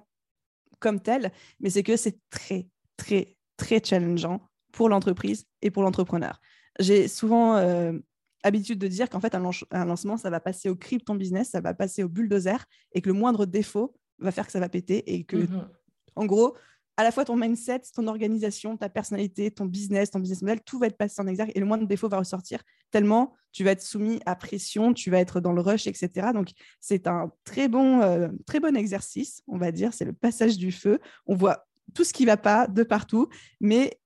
[0.80, 6.40] comme tel, mais c'est que c'est très, très, très challengeant pour l'entreprise et pour l'entrepreneur.
[6.80, 7.94] J'ai souvent euh,
[8.43, 11.50] habitude de dire qu'en fait, un, un, lancement, ça va passer au crible ton business,
[11.50, 14.69] ça va passer au bulldozer et que le moindre défaut va faire que ça va
[14.69, 15.69] péter et que, mmh
[16.15, 16.58] en gros,
[16.97, 20.80] à la fois ton mindset, ton organisation, ta personnalité, ton business, ton business model, tout
[20.80, 23.82] va être passé en exergue et le moindre défaut va ressortir tellement tu vas être
[23.82, 26.28] soumis à pression, tu vas être dans le rush, etc.
[26.32, 29.95] Donc, c'est un très bon, euh, très bon exercice, on va dire.
[29.95, 31.00] C'est le passage du feu.
[31.26, 34.00] On voit tout ce qui ne va pas de partout, mais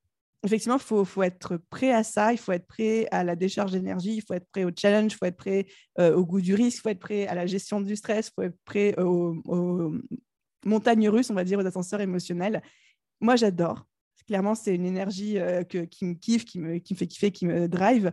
[0.43, 4.15] effectivement, il faut, être prêt à ça, il faut être prêt à la décharge d'énergie,
[4.15, 5.67] il faut être prêt au challenge, il faut être prêt
[5.99, 8.33] euh, au goût du risque, il faut être prêt à la gestion du stress, il
[8.35, 9.35] faut être prêt aux,
[10.65, 12.61] montagnes russes, on va dire, aux ascenseurs émotionnels.
[13.19, 13.85] Moi, j'adore.
[14.27, 17.67] Clairement, c'est une énergie euh, qui me kiffe, qui me, qui fait kiffer, qui me
[17.67, 18.11] drive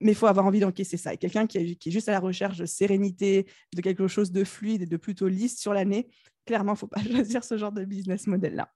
[0.00, 1.12] mais il faut avoir envie d'encaisser ça.
[1.12, 4.82] Et quelqu'un qui, est juste à la recherche de sérénité, de quelque chose de fluide
[4.82, 6.08] et de plutôt lisse sur l'année,
[6.46, 8.72] clairement, il ne faut pas choisir ce genre de business model-là.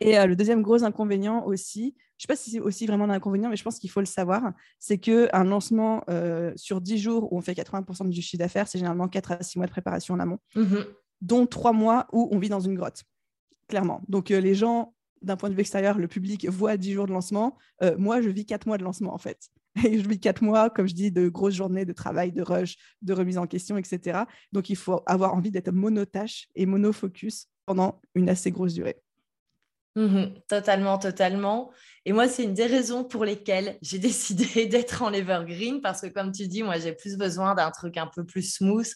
[0.00, 3.04] Et euh, le deuxième gros inconvénient aussi, je ne sais pas si c'est aussi vraiment
[3.04, 6.98] un inconvénient, mais je pense qu'il faut le savoir, c'est qu'un lancement euh, sur 10
[6.98, 9.72] jours où on fait 80% du chiffre d'affaires, c'est généralement 4 à 6 mois de
[9.72, 10.76] préparation en amont, mmh
[11.20, 13.02] dont 3 mois où on vit dans une grotte,
[13.66, 14.02] clairement.
[14.08, 17.12] Donc euh, les gens, d'un point de vue extérieur, le public voit 10 jours de
[17.12, 17.58] lancement.
[17.98, 19.50] moi, je vis 4 mois de lancement en fait.
[19.86, 22.76] Et je vis quatre mois, comme je dis, de grosses journées de travail, de rush,
[23.02, 24.20] de remise en question, etc.
[24.52, 29.00] Donc, il faut avoir envie d'être monotâche et monofocus pendant une assez grosse durée.
[29.98, 31.72] Mmh totalement, totalement.
[32.04, 36.06] Et moi, c'est une des raisons pour lesquelles j'ai décidé d'être en evergreen parce que,
[36.06, 38.88] comme tu dis, moi, j'ai plus besoin d'un truc un peu plus smooth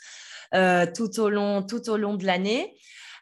[0.55, 2.79] euh, tout, au long, tout au long de l'année.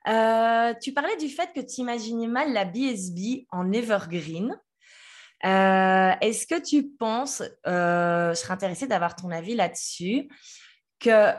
[0.08, 4.54] Euh, tu parlais du fait que tu imaginais mal la BSB en evergreen.
[5.46, 10.28] Euh, est-ce que tu penses, je serais intéressée d'avoir ton avis là-dessus,
[10.98, 11.32] que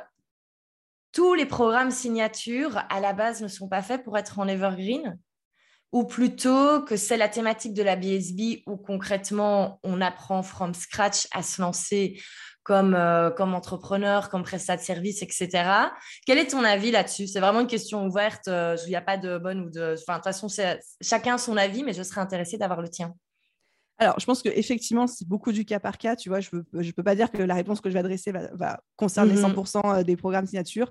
[1.12, 5.19] tous les programmes signatures à la base ne sont pas faits pour être en evergreen?
[5.91, 11.27] Ou plutôt que c'est la thématique de la BSB où concrètement on apprend from scratch
[11.32, 12.21] à se lancer
[12.63, 15.49] comme, euh, comme entrepreneur, comme prestat de service, etc.
[16.25, 17.27] Quel est ton avis là-dessus?
[17.27, 19.95] C'est vraiment une question ouverte, il n'y a pas de bonne ou de...
[19.99, 20.47] Enfin, de toute façon,
[21.01, 23.13] chacun son avis, mais je serais intéressée d'avoir le tien.
[24.01, 26.15] Alors, je pense qu'effectivement, c'est beaucoup du cas par cas.
[26.15, 28.82] Tu vois, je ne peux, pas dire que la réponse que je vais adresser va,
[28.95, 30.89] concerner 100% mmh euh, des programmes signature.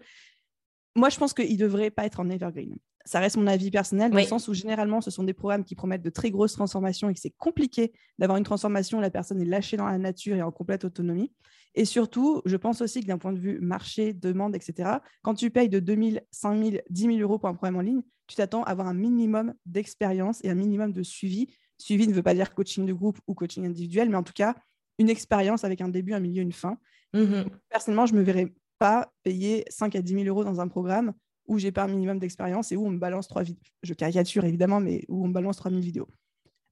[0.95, 2.77] Moi, je pense qu'il ne devrait pas être en evergreen.
[3.05, 5.75] Ça reste mon avis personnel, dans le sens où généralement, ce sont des programmes qui
[5.75, 9.41] promettent de très grosses transformations et que c'est compliqué d'avoir une transformation où la personne
[9.41, 11.33] est lâchée dans la nature et en complète autonomie.
[11.75, 15.51] Et surtout, je pense aussi que d'un point de vue marché, demande, etc., quand tu
[15.51, 18.37] payes de 2 000, 5 000, 10 000 euros pour un programme en ligne, tu
[18.37, 21.49] t'attends à avoir un minimum d'expérience et un minimum de suivi
[21.81, 24.55] Suivi ne veut pas dire coaching de groupe ou coaching individuel, mais en tout cas,
[24.99, 26.79] une expérience avec un début, un milieu, une fin.
[27.15, 30.69] Mmh personnellement, je ne me verrais pas payer 5 à 10 000 euros dans un
[30.69, 31.15] programme
[31.51, 33.61] où j'ai pas un minimum d'expérience et où on me balance trois vidéos.
[33.83, 36.09] Je caricature évidemment, mais où on me balance 3000 vidéos.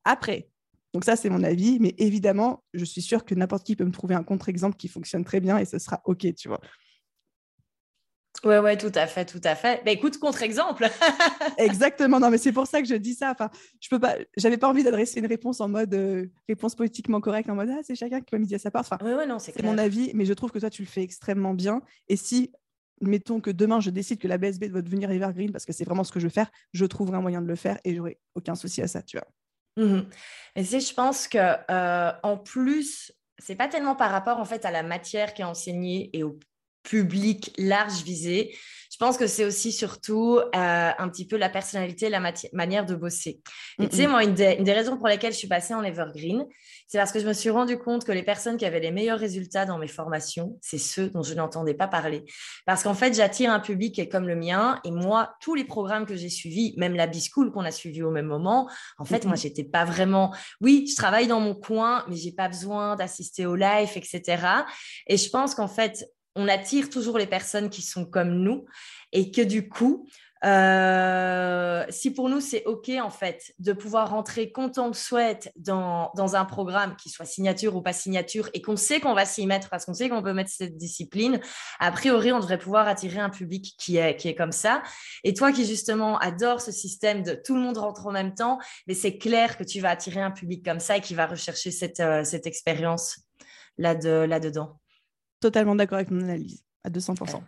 [0.05, 0.49] Après,
[0.95, 3.91] donc ça c'est mon avis, mais évidemment, je suis sûre que n'importe qui peut me
[3.91, 6.61] trouver un contre-exemple qui fonctionne très bien et ce sera OK, tu vois.
[8.45, 9.83] Ouais, ouais, tout à fait, tout à fait.
[9.85, 10.88] Bah, écoute, contre-exemple.
[11.59, 12.21] Exactement.
[12.21, 13.33] Non, mais c'est pour ça que je dis ça.
[13.33, 14.14] Enfin, je peux pas.
[14.37, 17.81] J'avais pas envie d'adresser une réponse en mode euh, réponse politiquement correcte, en mode ah
[17.83, 18.83] c'est chacun qui peut midi à sa part.
[18.83, 21.03] Enfin, ouais, ouais, non, c'est mon avis, mais je trouve que toi tu le fais
[21.03, 21.83] extrêmement bien.
[22.07, 22.53] Et si
[23.01, 26.05] mettons que demain je décide que la BSB doit devenir evergreen parce que c'est vraiment
[26.05, 28.55] ce que je veux faire, je trouverai un moyen de le faire et j'aurai aucun
[28.55, 29.27] souci à ça, tu vois.
[29.85, 30.09] Mmh
[30.57, 34.65] et si je pense que euh, en plus, c'est pas tellement par rapport en fait
[34.65, 36.39] à la matière qui est enseignée et au
[36.83, 38.55] public large visé.
[38.91, 42.21] Je pense que c'est aussi surtout euh, un petit peu la personnalité, la
[42.53, 43.41] manière de bosser.
[43.81, 46.45] Et tu sais, moi, une des, raisons pour lesquelles je suis passée en Evergreen,
[46.88, 49.21] c'est parce que je me suis rendu compte que les personnes qui avaient les meilleurs
[49.21, 52.25] résultats dans mes formations, c'est ceux dont je n'entendais pas parler.
[52.67, 54.81] Parce qu'en fait, j'attire un public qui est comme le mien.
[54.85, 58.11] Et moi, tous les programmes que j'ai suivis, même la B-School qu'on a suivi au
[58.11, 60.35] même moment, en fait, moi, j'étais pas vraiment.
[60.61, 64.43] Oui, je travaille dans mon coin, mais j'ai pas besoin d'assister au live, etc.
[65.07, 68.67] Et je pense qu'en fait, on attire toujours les personnes qui sont comme nous
[69.12, 70.07] et que du coup,
[70.45, 75.53] Euh, si pour nous, c'est OK, en fait, de pouvoir rentrer quand on le souhaite
[75.57, 79.25] dans, dans un programme, qui soit signature ou pas signature, et qu'on sait qu'on va
[79.25, 81.41] s'y mettre parce qu'on sait qu'on peut mettre cette discipline,
[81.81, 84.83] a priori, on devrait pouvoir attirer un public qui est, qui est comme ça.
[85.25, 88.59] Et toi qui, justement, adore ce système de tout le monde rentre en même temps,
[88.87, 91.71] mais c'est clair que tu vas attirer un public comme ça et qui va rechercher
[91.73, 93.21] cette, euh, cette expérience
[93.77, 94.27] là-dedans.
[94.27, 94.79] Là dedans
[95.40, 97.40] Totalement d'accord avec mon analyse, à 200%.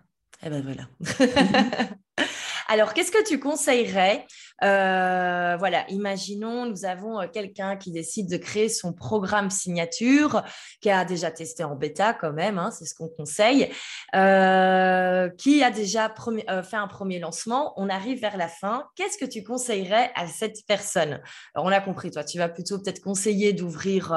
[0.42, 0.88] Eh ben voilà.
[2.68, 4.26] Alors, qu'est-ce que tu conseillerais?
[4.62, 10.44] Euh, Voilà, imaginons, nous avons euh, quelqu'un qui décide de créer son programme signature,
[10.80, 13.72] qui a déjà testé en bêta quand même, hein, c'est ce qu'on conseille,
[14.14, 15.09] euh,
[15.40, 16.12] qui a déjà
[16.62, 17.72] fait un premier lancement.
[17.78, 18.84] On arrive vers la fin.
[18.94, 21.22] Qu'est-ce que tu conseillerais à cette personne?
[21.54, 24.12] Alors, on l'a compris, toi, tu vas plutôt peut-être conseiller d'ouvrir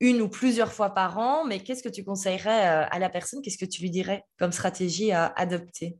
[0.00, 3.40] une ou plusieurs fois par an, mais qu'est-ce que tu conseillerais à la personne?
[3.40, 5.96] Qu'est-ce que tu lui dirais comme stratégie à adopter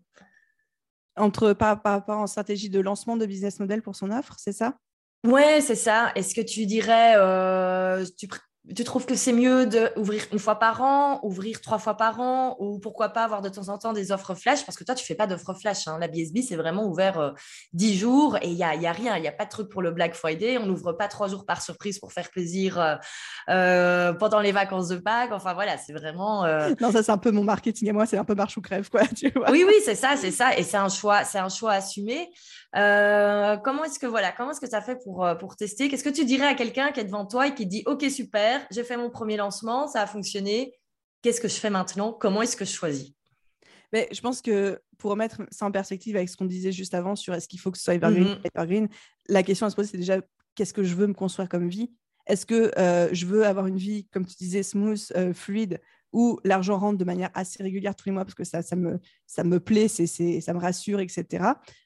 [1.16, 4.78] entre par, rapport en stratégie de lancement de business model pour son offre, c'est ça?
[5.26, 6.10] Ouais, c'est ça.
[6.14, 8.28] Est-ce que tu dirais, euh, tu,
[8.76, 12.56] tu trouves que c'est mieux d'ouvrir une fois par an, ouvrir trois fois par an,
[12.60, 14.64] ou pourquoi pas avoir de temps en temps des offres flash?
[14.64, 15.88] Parce que toi, tu fais pas d'offres flash.
[15.88, 15.98] Hein.
[15.98, 17.30] La BSB, c'est vraiment ouvert euh,
[17.72, 19.16] dix jours et il n'y a, y a rien.
[19.16, 20.58] Il n'y a pas de truc pour le Black Friday.
[20.58, 22.94] On n'ouvre pas trois jours par surprise pour faire plaisir euh,
[23.50, 25.32] euh, pendant les vacances de Pâques.
[25.32, 26.46] Enfin, voilà, c'est vraiment.
[26.80, 28.88] Non, ça, c'est un peu mon marketing et moi, c'est un peu marche ou crève,
[28.88, 29.02] quoi.
[29.50, 30.56] Oui, oui, c'est ça, c'est ça.
[30.56, 32.30] Et c'est un choix, c'est un choix assumé.
[32.72, 35.88] Comment est-ce que voilà, comment est-ce que as fait pour, pour tester?
[35.88, 38.60] Qu'est-ce que tu dirais à quelqu'un qui est devant toi et qui dit OK, super
[38.70, 40.74] j'ai fait mon premier lancement, ça a fonctionné.
[41.22, 42.12] Qu'est-ce que je fais maintenant?
[42.12, 43.12] Comment est-ce que je choisis?
[43.92, 47.14] Mais je pense que pour remettre ça en perspective avec ce qu'on disait juste avant
[47.14, 48.48] sur est-ce qu'il faut que ce soit evergreen, mm-hmm.
[48.54, 48.88] evergreen
[49.28, 50.20] la question à se poser, c'est déjà
[50.54, 51.92] qu'est-ce que je veux me construire comme vie?
[52.26, 55.80] Est-ce que euh, je veux avoir une vie, comme tu disais, smooth, euh, fluide,
[56.12, 59.00] où l'argent rentre de manière assez régulière tous les mois parce que ça, ça, me,
[59.26, 60.06] ça me plaît, c'est,
[60.40, 61.44] ça me rassure, etc.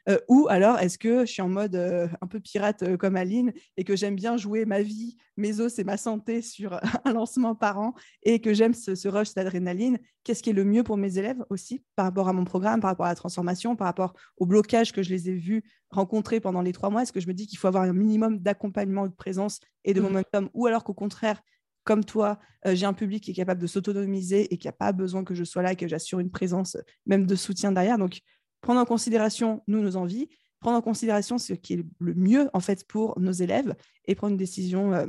[0.08, 3.16] Euh, ou alors est-ce que je suis en mode euh, un peu pirate euh, comme
[3.16, 7.12] Aline et que j'aime bien jouer ma vie, mes os et ma santé sur un
[7.12, 10.96] lancement par an et que j'aime ce, rush d'adrénaline Qu'est-ce qui est le mieux pour
[10.96, 14.12] mes élèves aussi par rapport à mon programme, par rapport à la transformation, par rapport
[14.38, 17.02] au blocage que je les ai vus rencontrer pendant les trois mois?
[17.02, 20.00] Est-ce que je me dis qu'il faut avoir un minimum d'accompagnement, de présence et de
[20.00, 20.02] mmh.
[20.02, 21.40] momentum ou alors qu'au contraire,
[21.86, 24.92] comme toi, euh, j'ai un public qui est capable de s'autonomiser et qui n'a pas
[24.92, 27.96] besoin que je sois là et que j'assure une présence, euh, même de soutien derrière.
[27.96, 28.20] Donc,
[28.60, 32.60] prendre en considération, nous, nos envies, prendre en considération ce qui est le mieux, en
[32.60, 33.74] fait, pour nos élèves
[34.06, 35.06] et prendre une décision euh,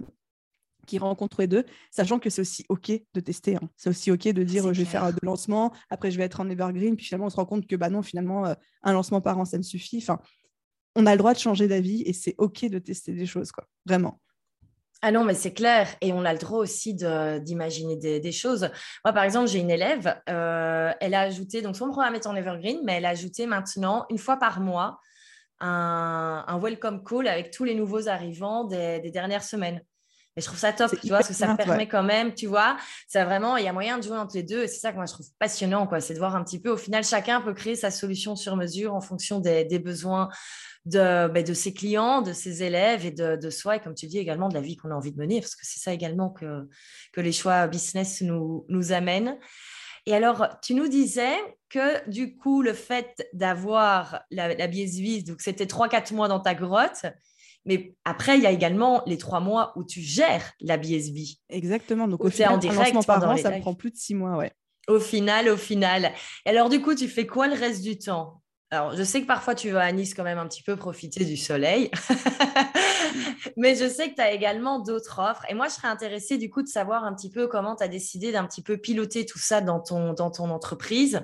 [0.86, 3.56] qui rencontre les deux, sachant que c'est aussi OK de tester.
[3.56, 3.70] Hein.
[3.76, 6.50] C'est aussi OK de dire je vais faire de lancement, après je vais être en
[6.50, 9.46] evergreen, puis finalement on se rend compte que bah non, finalement, un lancement par an,
[9.46, 9.98] ça me suffit.
[9.98, 10.20] Enfin,
[10.96, 13.66] on a le droit de changer d'avis et c'est OK de tester des choses, quoi.
[13.86, 14.22] Vraiment.
[15.04, 15.88] Ah non, mais c'est clair.
[16.02, 18.70] Et on a le droit aussi d'imaginer des, choses.
[19.06, 22.36] Moi, par exemple, j'ai une élève, euh, elle a ajouté, donc son programme est en
[22.36, 25.00] Evergreen, mais elle a ajouté maintenant, une fois par mois,
[25.60, 29.82] un, welcome call avec tous les nouveaux arrivants des, dernières semaines.
[30.38, 32.78] Et je trouve ça top, tu vois, parce que ça permet quand même, tu vois,
[33.08, 34.64] ça vraiment, il y a moyen de jouer entre les deux.
[34.64, 36.00] Et c'est ça que moi, je trouve passionnant, quoi.
[36.00, 38.94] C'est de voir un petit peu, au final, chacun peut créer sa solution sur mesure
[38.94, 40.30] en fonction des, des besoins
[40.86, 44.06] de, ben, de ses clients, de ses élèves et de, de, soi, et comme tu
[44.06, 46.30] dis également de la vie qu'on a envie de mener, parce que c'est ça également
[46.30, 46.70] que,
[47.14, 49.40] que les choix business nous, nous amènent.
[50.06, 51.36] Et alors, tu nous disais
[51.70, 56.54] que du coup, le fait d'avoir la, la BSV, donc c'était 3-4 mois dans ta
[56.54, 57.08] grotte,
[57.68, 61.18] mais après, il y a également les trois mois où tu gères la BSB.
[61.50, 62.08] Exactement.
[62.08, 64.38] Donc, au final, en direct, un lancement par an, ça prend plus de six mois,
[64.38, 64.52] ouais.
[64.88, 66.14] Au final, au final.
[66.46, 68.42] Et alors, du coup, tu fais quoi le reste du temps?
[68.70, 71.24] Alors, je sais que parfois tu vas à Nice quand même un petit peu profiter
[71.24, 71.90] du soleil,
[73.58, 75.46] mais je sais que tu as également d'autres offres.
[75.48, 77.88] Et moi, je serais intéressée du coup de savoir un petit peu comment tu as
[77.88, 81.22] décidé d'un petit peu piloter tout ça dans ton, dans ton entreprise.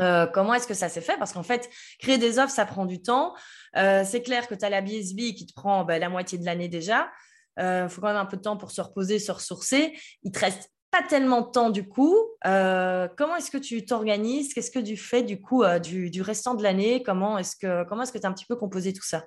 [0.00, 1.16] Euh, comment est-ce que ça s'est fait?
[1.18, 3.34] Parce qu'en fait, créer des offres, ça prend du temps.
[3.76, 6.44] Euh, c'est clair que tu as la BSB qui te prend ben, la moitié de
[6.44, 7.10] l'année déjà.
[7.58, 9.94] Il euh, faut quand même un peu de temps pour se reposer, se ressourcer.
[10.22, 12.16] Il te reste pas tellement de temps du coup.
[12.46, 14.54] Euh, comment est-ce que tu t'organises?
[14.54, 17.02] Qu'est-ce que tu fais du coup du, restant de l'année?
[17.02, 19.24] Comment est-ce que comment est-ce que tu as un petit peu composé tout ça?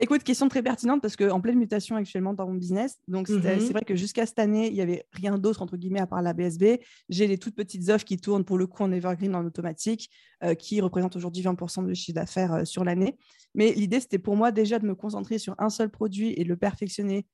[0.00, 3.42] Écoute, question très pertinente parce qu'en pleine mutation actuellement dans mon business, donc mhm.
[3.42, 6.22] c'est vrai que jusqu'à cette année, il n'y avait rien d'autre entre guillemets à part
[6.22, 6.80] la BSB.
[7.08, 10.08] J'ai les toutes petites offres qui tournent pour le coup en evergreen en automatique,
[10.44, 13.16] euh, qui représentent aujourd'hui 20% de chiffre d'affaires sur l'année.
[13.56, 16.56] Mais l'idée, c'était pour moi déjà de me concentrer sur un seul produit et le
[16.56, 17.26] perfectionner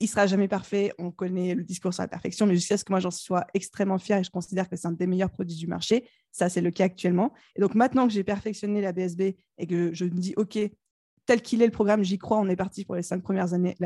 [0.00, 0.92] il sera jamais parfait.
[0.98, 3.98] On connaît le discours sur la perfection, mais jusqu'à ce que moi j'en sois extrêmement
[3.98, 6.08] fière et je considère que c'est un des meilleurs produits du marché.
[6.32, 7.32] Ça, c'est le cas actuellement.
[7.56, 10.58] Et donc maintenant que j'ai perfectionné la BSB et que je me dis, OK,
[11.26, 13.76] tel qu'il est le programme, j'y crois, on est parti pour les cinq premières années.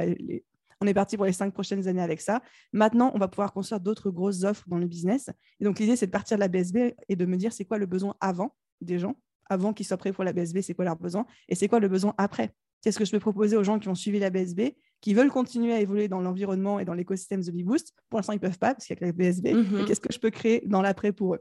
[0.81, 2.43] on est parti pour les cinq prochaines années avec ça.
[2.73, 5.31] Maintenant, on va pouvoir construire d'autres grosses offres dans le business.
[5.59, 7.79] Et donc, l'idée, c'est de partir de la BSB et de me dire c'est quoi
[7.79, 9.17] le besoin avant des gens
[9.51, 11.89] avant qu'ils soient prêts pour la BSB, c'est quoi leur besoin et c'est quoi le
[11.89, 12.55] besoin après?
[12.83, 14.61] Qu'est-ce que je peux proposer aux gens qui ont suivi la BSB,
[15.03, 17.93] qui veulent continuer à évoluer dans l'environnement et dans l'écosystème The Big Boost?
[18.09, 19.53] Pour l'instant, ils ne peuvent pas parce qu'il y a que la BSB.
[19.53, 19.85] Mhm.
[19.85, 21.41] qu'est-ce que je peux créer dans l'après pour eux?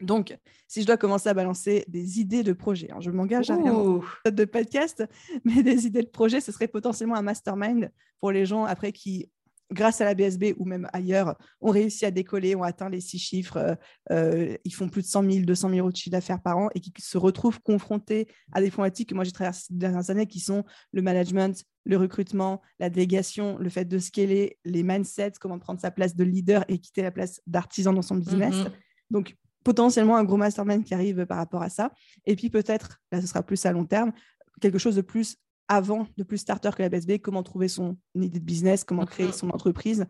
[0.00, 0.36] Donc,
[0.68, 4.00] si je dois commencer à balancer des idées de projet, hein, je m'engage à rien
[4.26, 5.04] de podcast,
[5.44, 9.30] mais des idées de projet, ce serait potentiellement un mastermind pour les gens après qui
[9.72, 13.18] grâce à la BSB ou même ailleurs, ont réussi à décoller, ont atteint les six
[13.18, 13.74] chiffres, euh,
[14.12, 16.68] euh, ils font plus de 100 000, 200 000 euros de chiffre d'affaires par an
[16.74, 20.26] et qui se retrouvent confrontés à des problématiques que moi j'ai traversées ces dernières années
[20.26, 25.58] qui sont le management, le recrutement, la délégation, le fait de scaler, les mindsets, comment
[25.58, 28.54] prendre sa place de leader et quitter la place d'artisan dans son business.
[28.54, 28.70] Mhm.
[29.10, 31.90] Donc, potentiellement un gros mastermind qui arrive par rapport à ça.
[32.24, 34.12] Et puis peut-être, là ce sera plus à long terme,
[34.60, 38.38] quelque chose de plus avant, de plus starter que la BSB, comment trouver son idée
[38.38, 40.06] de business, comment créer son entreprise.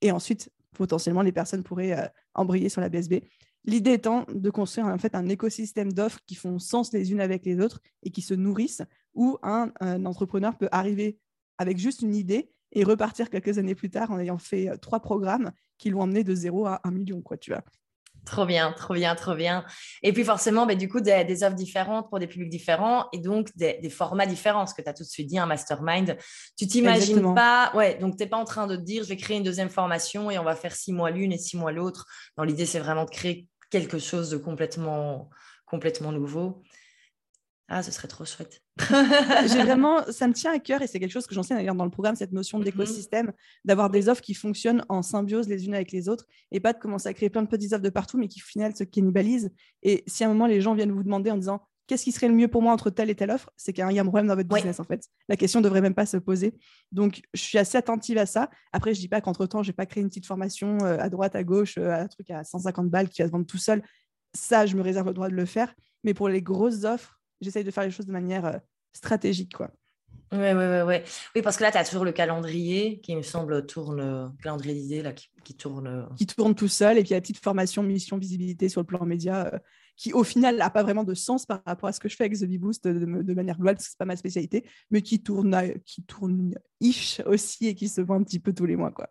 [0.00, 3.24] Et ensuite, potentiellement, les personnes pourraient euh, embrayer sur la BSB.
[3.64, 7.44] L'idée étant de construire en fait un écosystème d'offres qui font sens les unes avec
[7.44, 8.82] les autres et qui se nourrissent,
[9.14, 9.72] où un,
[10.04, 11.18] entrepreneur peut arriver
[11.58, 15.00] avec juste une idée et repartir quelques années plus tard en ayant fait euh, trois
[15.00, 17.64] programmes qui l'ont emmené de zéro à un million, quoi, tu vois.
[18.26, 19.64] Trop bien, trop bien, trop bien.
[20.02, 23.48] Et puis forcément, bah, du coup, des, offres différentes pour des publics différents et donc
[23.56, 24.66] des, formats différents.
[24.66, 26.16] Ce que tu as tout de suite dit, un mastermind.
[26.56, 29.16] Tu t'imagines pas, ouais, donc tu n'es pas en train de te dire, je vais
[29.16, 32.06] créer une deuxième formation et on va faire six mois l'une et six mois l'autre.
[32.36, 35.30] Dans l'idée, c'est vraiment de créer quelque chose de complètement,
[35.66, 36.62] complètement nouveau.
[37.72, 38.62] Ah, ce serait trop chouette.
[39.46, 41.84] J'ai vraiment, ça me tient à cœur et c'est quelque chose que j'enseigne d'ailleurs dans
[41.84, 42.64] le programme, cette notion mhm.
[42.64, 43.32] d'écosystème,
[43.64, 46.80] d'avoir des offres qui fonctionnent en symbiose les unes avec les autres et pas de
[46.80, 49.52] commencer à créer plein de petites offres de partout, mais qui au final se cannibalisent.
[49.84, 52.26] Et si à un moment les gens viennent vous demander en disant qu'est-ce qui serait
[52.26, 54.26] le mieux pour moi entre telle et telle offre, c'est qu'il y a un problème
[54.26, 55.06] dans votre business en fait.
[55.28, 56.58] La question ne devrait même pas se poser.
[56.90, 58.50] Donc je suis assez attentive à ça.
[58.72, 61.08] Après, je dis pas qu'entre temps, je n'ai pas créé une petite formation euh, à
[61.08, 63.80] droite, à gauche, euh, un truc à 150 balles qui va se vendre tout seul.
[64.34, 65.72] Ça, je me réserve le droit de le faire.
[66.02, 68.58] Mais pour les grosses offres, j'essaye de faire les choses de manière euh,
[68.92, 69.70] stratégique, quoi.
[70.32, 71.04] Oui, ouais, ouais, ouais.
[71.34, 75.02] Oui, parce que là, tu as toujours le calendrier qui me semble tourne, le calendrier
[75.02, 75.88] là, qui, tourne.
[75.88, 76.02] Euh.
[76.16, 79.50] Qui tourne tout seul, et puis la petite formation, mission, visibilité sur le plan média,
[79.52, 79.58] euh,
[79.96, 82.24] qui au final n'a pas vraiment de sens par rapport à ce que je fais
[82.24, 85.20] avec The Boost de, de, manière globale, parce que ce pas ma spécialité, mais qui
[85.20, 88.92] tourne, qui tourne ish aussi et qui se voit un petit peu tous les mois,
[88.92, 89.10] quoi.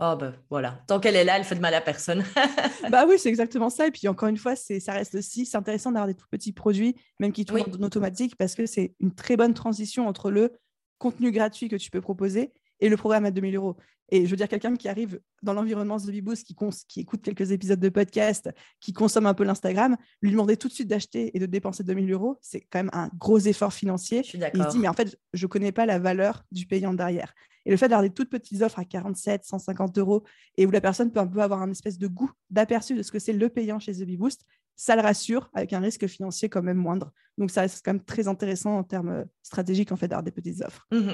[0.00, 2.24] Oh ben voilà, tant qu'elle est là, elle fait de mal à personne.
[2.90, 3.86] bah oui, c'est exactement ça.
[3.86, 6.96] Et puis encore une fois, ça reste aussi, c'est intéressant d'avoir des tout petits produits,
[7.20, 10.52] même qui tournent en automatique, parce que c'est une très bonne transition entre le
[10.98, 13.76] contenu gratuit que tu peux proposer et le programme à 2000 euros.
[14.10, 16.54] Et je veux dire, quelqu'un qui arrive dans l'environnement The Boost, qui,
[16.88, 20.72] qui écoute quelques épisodes de podcast, qui consomme un peu l'Instagram, lui demander tout de
[20.72, 24.22] suite d'acheter et de dépenser 2000 euros, c'est quand même un gros effort financier.
[24.22, 24.66] Je suis d'accord.
[24.68, 27.34] Il dit, mais en fait, je ne connais pas la valeur du payant derrière.
[27.66, 30.24] Et le fait d'avoir des toutes petites offres à 47, 150 euros
[30.56, 33.10] et où la personne peut un peu avoir un espèce de goût, d'aperçu de ce
[33.10, 34.44] que c'est le payant chez The Boost,
[34.76, 37.12] ça le rassure avec un risque financier quand même moindre.
[37.38, 40.32] Donc ça reste quand même très intéressant en termes euh, stratégiques en fait d'avoir des
[40.32, 40.86] petites offres.
[40.90, 41.12] Mmh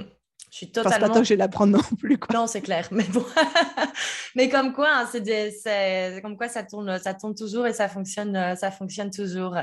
[0.51, 0.97] je suis totalement.
[0.97, 2.19] Enfin, pas tant que je vais l'apprendre non plus.
[2.19, 2.37] Quoi.
[2.37, 2.89] Non, c'est clair.
[2.91, 3.25] Mais bon,
[4.35, 8.35] mais comme quoi, hein, c'est comme quoi ça tourne, ça tourne toujours et ça fonctionne,
[8.35, 9.57] euh, ça fonctionne toujours.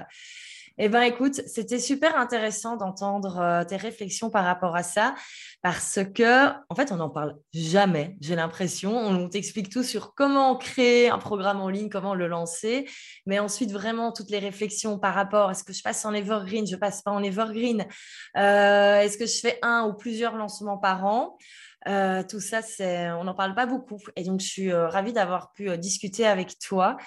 [0.79, 5.15] Eh bien, écoute, c'était super intéressant d'entendre euh, tes réflexions par rapport à ça,
[5.63, 8.95] parce que, en fait, on n'en parle jamais, j'ai l'impression.
[8.95, 12.87] On, t'explique tout sur comment créer un programme en ligne, comment le lancer,
[13.25, 16.75] mais ensuite, vraiment, toutes les réflexions par rapport, est-ce que je passe en evergreen, je
[16.75, 17.87] passe pas en evergreen,
[18.37, 21.39] euh, est-ce que je fais un ou plusieurs lancements par an?
[21.87, 23.99] Euh, tout ça, c'est, on n'en parle pas beaucoup.
[24.15, 26.97] Et donc, je suis euh, ravie d'avoir pu euh, discuter avec toi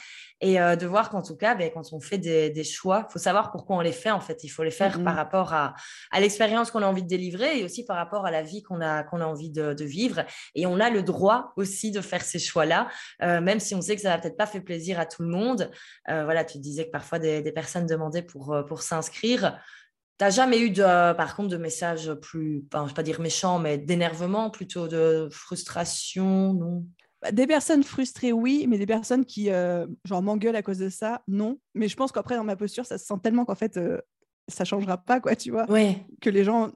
[0.41, 3.51] et de voir qu'en tout cas, ben, quand on fait des, choix, il faut savoir
[3.51, 4.11] pourquoi on les fait.
[4.11, 5.75] En fait, il faut les faire par rapport à,
[6.19, 9.03] l'expérience qu'on a envie de délivrer et aussi par rapport à la vie qu'on a,
[9.03, 10.25] qu'on a envie de, vivre.
[10.55, 12.89] Et on a le droit aussi de faire ces choix-là,
[13.21, 15.71] même si on sait que ça va peut-être pas faire plaisir à tout le monde.
[16.09, 19.61] voilà, tu disais que parfois des, des personnes demandaient pour, pour s'inscrire.
[20.21, 23.59] T'as jamais eu, de, par contre, de messages plus, je ne vais pas dire méchants,
[23.59, 26.87] mais d'énervement, plutôt de frustration, non?
[27.23, 30.91] Bah, Des personnes frustrées, oui, mais des personnes qui, euh, genre, m'engueulent à cause de
[30.91, 31.59] ça, non.
[31.73, 33.99] Mais je pense qu'après, dans ma posture, ça se sent tellement qu'en fait, euh,
[34.47, 35.65] ça changera pas, quoi, tu vois.
[36.21, 36.71] Que les gens.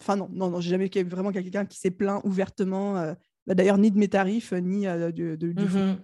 [0.00, 3.14] Enfin, non, non, non, j'ai jamais eu vraiment quelqu'un qui s'est plaint ouvertement, euh,
[3.46, 5.96] bah, d'ailleurs, ni de mes tarifs, ni de, du mmh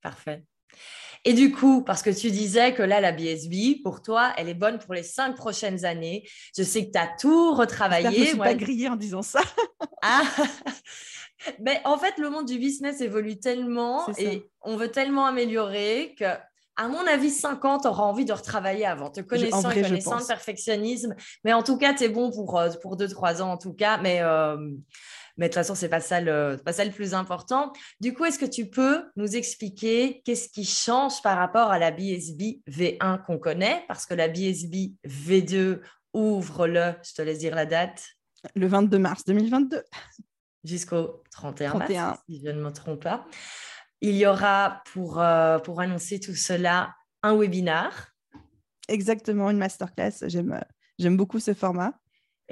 [0.00, 0.44] Parfait.
[1.24, 4.54] Et du coup, parce que tu disais que là, la BSB, pour toi, elle est
[4.54, 6.28] bonne pour les cinq prochaines années.
[6.56, 8.10] Je sais que tu as tout retravaillé.
[8.12, 9.40] Je ne suis pas grillée en disant ça.
[10.02, 10.22] ah
[11.60, 16.24] Mais en fait, le monde du business évolue tellement et on veut tellement améliorer que
[16.76, 21.14] à mon avis, 50 aura envie de retravailler avant, te connaissant et connaissant le perfectionnisme.
[21.44, 23.98] Mais en tout cas, tu es bon pour, euh, pour 2-3 ans, en tout cas.
[23.98, 24.56] Mais, euh,
[25.36, 27.72] mais de toute façon, ce n'est pas, ça le, pas ça le plus important.
[28.00, 31.90] Du coup, est-ce que tu peux nous expliquer qu'est-ce qui change par rapport à la
[31.90, 33.84] BSB V1 qu'on connaît?
[33.88, 35.80] Parce que la BSB V2
[36.12, 38.04] ouvre le, je te laisse dire la date.
[38.54, 39.82] Le 22 mars 2022.
[40.64, 43.26] Jusqu'au 31, mars, si je ne me trompe pas.
[44.00, 48.12] Il y aura, pour, euh, pour annoncer tout cela, un webinar.
[48.88, 50.12] Exactement, une masterclass.
[50.26, 50.60] J'aime,
[50.98, 51.92] j'aime beaucoup ce format.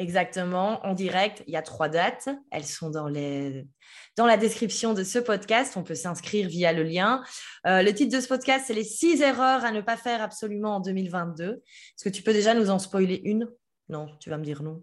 [0.01, 1.45] Exactement, en direct.
[1.47, 2.31] Il y a trois dates.
[2.51, 5.77] Elles sont dans, la description de ce podcast.
[5.77, 7.23] On peut s'inscrire via le lien.
[7.67, 10.77] Euh, le titre de ce podcast, c'est les six erreurs à ne pas faire absolument
[10.77, 11.53] en 2022.
[11.53, 13.47] Est-ce que tu peux déjà nous en spoiler une?
[13.91, 14.83] Non, tu vas me dire non.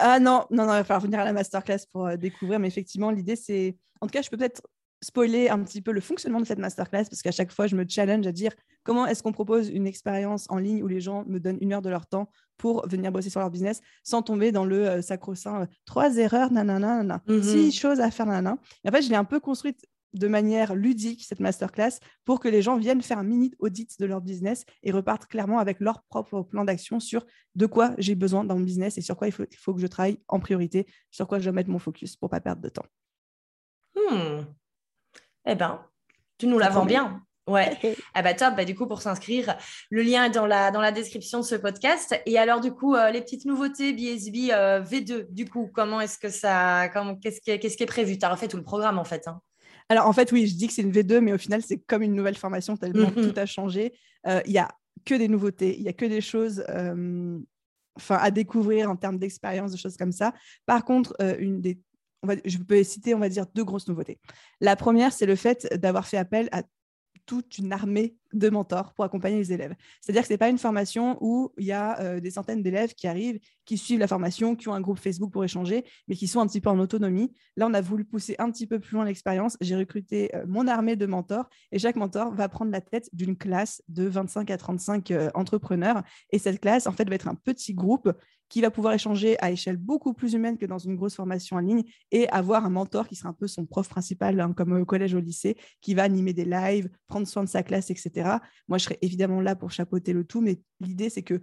[0.00, 2.58] Ah non, non, non, il va falloir venir à la masterclass pour euh, découvrir.
[2.58, 3.76] Mais effectivement, l'idée, c'est.
[4.00, 4.62] En tout cas, je peux peut-être
[5.02, 7.84] spoiler un petit peu le fonctionnement de cette masterclass parce qu'à chaque fois, je me
[7.88, 11.38] challenge à dire comment est-ce qu'on propose une expérience en ligne où les gens me
[11.38, 14.64] donnent une heure de leur temps pour venir bosser sur leur business sans tomber dans
[14.64, 18.58] le euh, sacro-saint euh, trois erreurs, nanana, nanana, mm six choses à faire, nanana.
[18.84, 22.48] Et en fait, je l'ai un peu construite de manière ludique, cette masterclass, pour que
[22.48, 26.02] les gens viennent faire un mini audit de leur business et repartent clairement avec leur
[26.04, 29.32] propre plan d'action sur de quoi j'ai besoin dans mon business et sur quoi il
[29.32, 32.16] faut, il faut, que je travaille en priorité, sur quoi je dois mettre mon focus
[32.16, 32.86] pour pas perdre de temps.
[33.94, 34.44] Hmm.
[35.48, 35.80] Eh ben,
[36.36, 37.22] tu nous la vends bien.
[37.48, 37.76] Ouais.
[38.14, 38.54] ah bah top.
[38.54, 39.56] Bah, du coup, pour s'inscrire,
[39.90, 42.20] le lien est dans la, dans la description de ce podcast.
[42.26, 46.18] Et alors, du coup, euh, les petites nouveautés BSB euh, V2, du coup, comment est-ce
[46.18, 46.90] que ça.
[47.22, 48.18] Qu'est-ce qui, est, qui est prévu?
[48.18, 49.26] Tu as refait tout le programme, en fait.
[49.26, 49.40] Hein.
[49.88, 52.02] alors, en fait, oui, je dis que c'est une V2, mais au final, c'est comme
[52.02, 53.94] une nouvelle formation, tellement tout a changé.
[54.26, 54.68] Euh, il n'y a
[55.06, 56.62] que des nouveautés, il n'y a que des choses
[57.96, 60.34] enfin, à découvrir en termes d'expérience, de choses comme ça.
[60.66, 61.78] Par contre, une des
[62.44, 64.18] je peux citer, on va dire, deux grosses nouveautés.
[64.60, 66.62] La première, c'est le fait d'avoir fait appel à
[67.28, 69.74] toute une armée de mentors pour accompagner les élèves.
[70.00, 72.94] C'est-à-dire que ce n'est pas une formation où il y a euh, des centaines d'élèves
[72.94, 76.26] qui arrivent, qui suivent la formation, qui ont un groupe Facebook pour échanger, mais qui
[76.26, 77.30] sont un petit peu en autonomie.
[77.56, 79.58] Là, on a voulu pousser un petit peu plus loin l'expérience.
[79.60, 83.36] J'ai recruté euh, mon armée de mentors et chaque mentor va prendre la tête d'une
[83.36, 86.02] classe de 25 à 35 euh, entrepreneurs.
[86.32, 88.10] Et cette classe, en fait, va être un petit groupe
[88.48, 91.60] qui va pouvoir échanger à échelle beaucoup plus humaine que dans une grosse formation en
[91.60, 94.84] ligne et avoir un mentor qui sera un peu son prof principal, hein, comme au
[94.84, 98.38] collège, au lycée, qui va animer des lives, prendre soin de sa classe, etc.
[98.68, 101.40] Moi, je serai évidemment là pour chapeauter le tout, mais l'idée, c'est que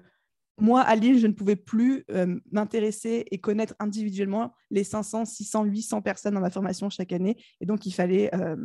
[0.57, 5.65] moi, à Lille, je ne pouvais plus euh, m'intéresser et connaître individuellement les 500, 600,
[5.65, 7.35] 800 personnes dans ma formation chaque année.
[7.59, 8.55] Et donc, il fallait euh,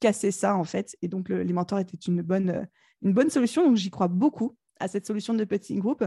[0.00, 0.96] casser ça, en fait.
[1.02, 2.64] Et donc, les mentors étaient une bonne, euh,
[3.02, 3.66] une bonne solution.
[3.66, 6.04] Donc, j'y crois beaucoup à cette solution de petit groupe.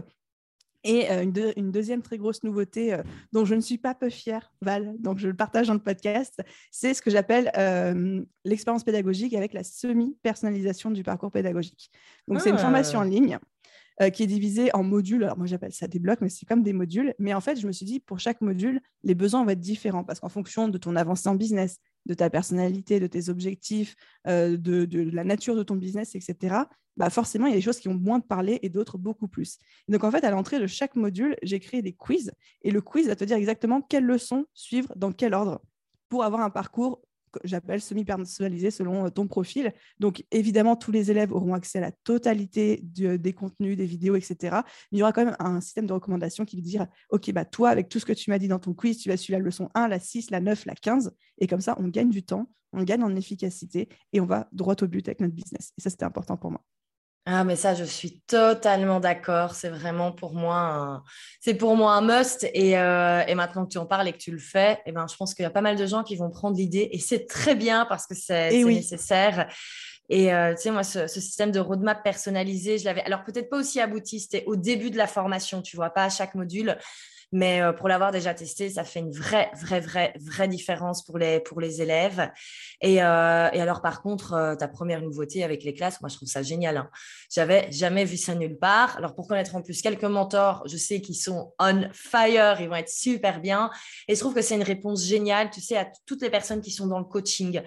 [0.84, 1.24] Et euh,
[1.56, 5.18] une, deuxième très grosse nouveauté euh, dont je ne suis pas peu fière, Val, donc
[5.18, 9.64] je le partage dans le podcast, c'est ce que j'appelle euh, l'expérience pédagogique avec la
[9.64, 11.90] semi-personnalisation du parcours pédagogique.
[12.28, 13.40] Donc, c'est une formation en ah.
[14.00, 15.24] Ligne qui est divisée en modules.
[15.24, 17.14] Alors, moi, j'appelle ça des blocs, mais c'est comme des modules.
[17.20, 20.04] Mais en fait, je me suis dit, pour chaque module, les besoins vont être différents
[20.04, 24.56] parce qu'en fonction de ton avancée en business, de ta personnalité, de tes objectifs, de,
[24.56, 26.56] de, la nature de ton business, etc.,
[26.96, 29.28] bah forcément, il y a des choses qui ont moins de parler et d'autres beaucoup
[29.28, 29.58] plus.
[29.88, 32.32] donc, en fait, à l'entrée de chaque module, j'ai créé des quiz
[32.62, 35.62] et le quiz va te dire exactement quelles leçons suivre dans quel ordre
[36.10, 37.02] pour avoir un parcours
[37.44, 39.74] j'appelle semi-personnalisé selon euh, ton profil.
[40.00, 44.36] Donc, évidemment, tous les élèves auront accès à la totalité des contenus, des vidéos, etc.
[44.92, 47.46] Mais il y aura quand même un système de recommandation qui va dire OK, bah,
[47.46, 49.46] toi, avec tout ce que tu m'as dit dans ton quiz, tu vas suivre la
[49.46, 51.14] leçon 1, la 6, la 9, la 15.
[51.40, 54.76] Et comme ça, on gagne du temps, on gagne en efficacité et on va droit
[54.82, 55.72] au but avec notre business.
[55.78, 56.64] Et ça, c'était important pour moi.
[57.26, 59.55] Ah, mais ça, je suis totalement d'accord.
[59.55, 61.03] C'est vraiment pour moi un,
[61.39, 62.45] c'est pour moi un must.
[62.53, 65.05] Et, euh, et, maintenant que tu en parles et que tu le fais, eh ben,
[65.09, 66.89] je pense qu'il y a pas mal de gens qui vont prendre l'idée.
[66.91, 69.47] Et c'est très bien parce que c'est, nécessaire.
[70.09, 73.03] Et euh, tu sais, moi, ce, ce, système de roadmap personnalisé, je l'avais.
[73.03, 76.09] Alors, peut-être pas aussi abouti, c'était au début de la formation, tu vois, pas à
[76.09, 76.78] chaque module.
[77.34, 81.18] Mais euh, pour l'avoir déjà testé, ça fait une vraie, vraie, vraie, vraie différence pour
[81.18, 82.30] les, pour les élèves.
[82.80, 86.30] Et, euh, alors, par contre, euh, ta première nouveauté avec les classes, moi, je trouve
[86.30, 86.78] ça génial.
[86.78, 86.92] Hein.
[87.32, 88.96] J'avais jamais vu ça nulle part.
[88.98, 92.76] Alors, pour connaître en plus quelques mentors, je sais qu'ils sont on fire, ils vont
[92.76, 93.72] être super bien.
[94.08, 96.70] Et je trouve que c'est une réponse géniale, tu sais, à toutes les personnes qui
[96.70, 97.62] sont dans le coaching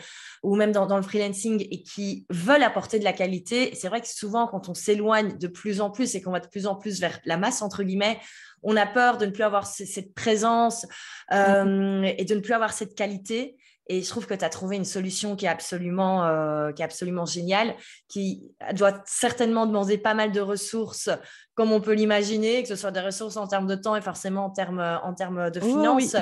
[0.45, 3.75] ou même dans le freelancing et qui veulent apporter de la qualité.
[3.75, 6.47] C'est vrai que souvent, quand on s'éloigne de plus en plus et qu'on va de
[6.47, 8.21] plus en plus vers la masse, entre guillemets,
[8.63, 10.87] on a peur de ne plus avoir cette présence
[11.33, 13.57] euh, et de ne plus avoir cette qualité.
[13.89, 16.85] Et je trouve que tu as trouvé une solution qui est absolument, euh, qui est
[16.85, 17.77] absolument géniale,
[18.09, 21.09] qui doit certainement demander pas mal de ressources,
[21.55, 24.47] comme on peut l'imaginer, que ce soit des ressources en termes de temps et forcément
[24.47, 26.17] en termes, en termes de finances.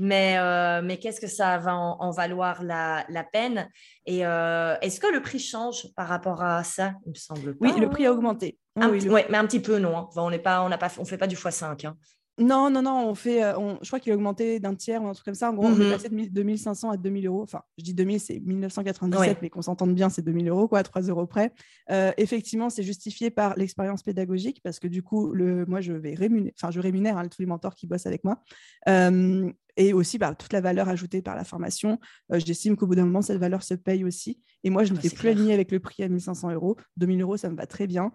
[0.00, 3.70] Mais, euh, mais qu'est-ce que ça va en, valoir la, la, peine?
[4.04, 6.94] Et euh, est-ce que le prix change par rapport à ça?
[7.06, 7.66] Il me semble pas.
[7.66, 8.58] Oui, le prix a augmenté.
[8.76, 9.96] Oui, mais un petit peu, non.
[9.96, 10.08] Hein.
[10.16, 11.92] on ne fait pas du x5.
[12.38, 15.14] Non, non, non, on fait, euh, je crois qu'il a augmenté d'un tiers ou un
[15.14, 15.50] truc comme ça.
[15.50, 17.42] En gros, on est mmh passé de 2500 à 2000 euros.
[17.42, 20.82] Enfin, je dis 2000, c'est 1997, mais qu'on s'entende bien, c'est 2000 euros, quoi, à
[20.82, 21.52] 3 euros près.
[21.90, 26.12] Euh, effectivement, c'est justifié par l'expérience pédagogique parce que du coup, le, moi, je vais
[26.12, 28.42] rémunérer, enfin, je rémunère hein, tous les mentors qui bossent avec moi.
[28.86, 31.98] Euh, et aussi par toute la valeur ajoutée par la formation.
[32.32, 34.40] J'estime qu'au bout d'un moment, cette valeur se paye aussi.
[34.64, 36.76] Et moi, je ne fais plus aligner avec le prix à 1500 euros.
[36.96, 38.10] 2000 euros, ça me va très bien.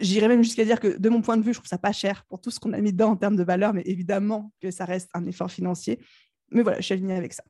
[0.00, 2.24] J'irais même jusqu'à dire que de mon point de vue, je trouve ça pas cher
[2.28, 4.84] pour tout ce qu'on a mis dedans en termes de valeur, mais évidemment que ça
[4.84, 6.00] reste un effort financier.
[6.50, 7.44] Mais voilà, je suis alignée avec ça.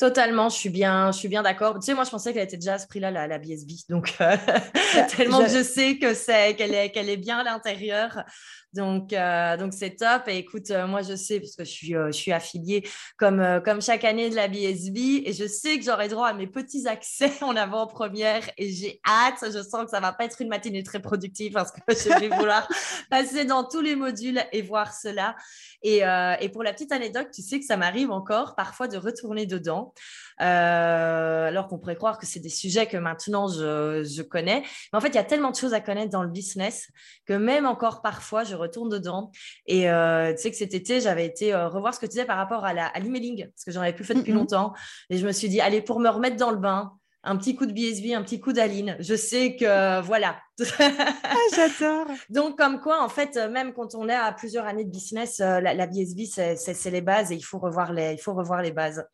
[0.00, 1.74] Totalement, je suis bien, je suis bien d'accord.
[1.74, 3.72] Tu sais, moi, je pensais qu'elle était déjà à ce prix-là, la, BSB.
[3.90, 7.44] Donc, euh, bah, tellement que je sais que c'est qu'elle est, qu'elle est bien à
[7.44, 8.24] l'intérieur.
[8.72, 10.22] Donc, euh, donc c'est top.
[10.28, 12.88] Et écoute, euh, moi, je sais, parce que je suis, je suis affiliée
[13.18, 16.46] comme, comme chaque année de la BSB, et je sais que j'aurai droit à mes
[16.46, 18.48] petits accès en avant-première.
[18.56, 19.52] Et j'ai hâte.
[19.52, 22.28] Je sens que ça va pas être une matinée très productive parce que je vais
[22.28, 22.66] vouloir
[23.10, 25.36] passer dans tous les modules et voir cela.
[25.82, 26.02] Et,
[26.40, 29.92] et pour la petite anecdote, tu sais que ça m'arrive encore parfois de retourner dedans.
[30.40, 34.62] Euh, alors qu'on pourrait croire que c'est des sujets que maintenant je, connais.
[34.92, 36.88] Mais en fait, il y a tellement de choses à connaître dans le business
[37.26, 39.30] que même encore parfois, je retourne dedans.
[39.66, 42.24] Et euh, tu sais que cet été, j'avais été euh, revoir ce que tu disais
[42.24, 44.72] par rapport à l'emailing, parce que j'en avais plus fait depuis longtemps.
[45.10, 46.92] Et je me suis dit, allez, pour me remettre dans le bain,
[47.22, 48.96] un petit coup de BSB, un petit coup d'Aline.
[48.98, 50.40] Je sais que voilà.
[50.78, 52.06] ah, J'adore.
[52.30, 55.74] Donc, comme quoi, en fait, même quand on est à plusieurs années de business, la,
[55.74, 59.04] la BSB, c'est les bases et il faut revoir les, il faut revoir les bases.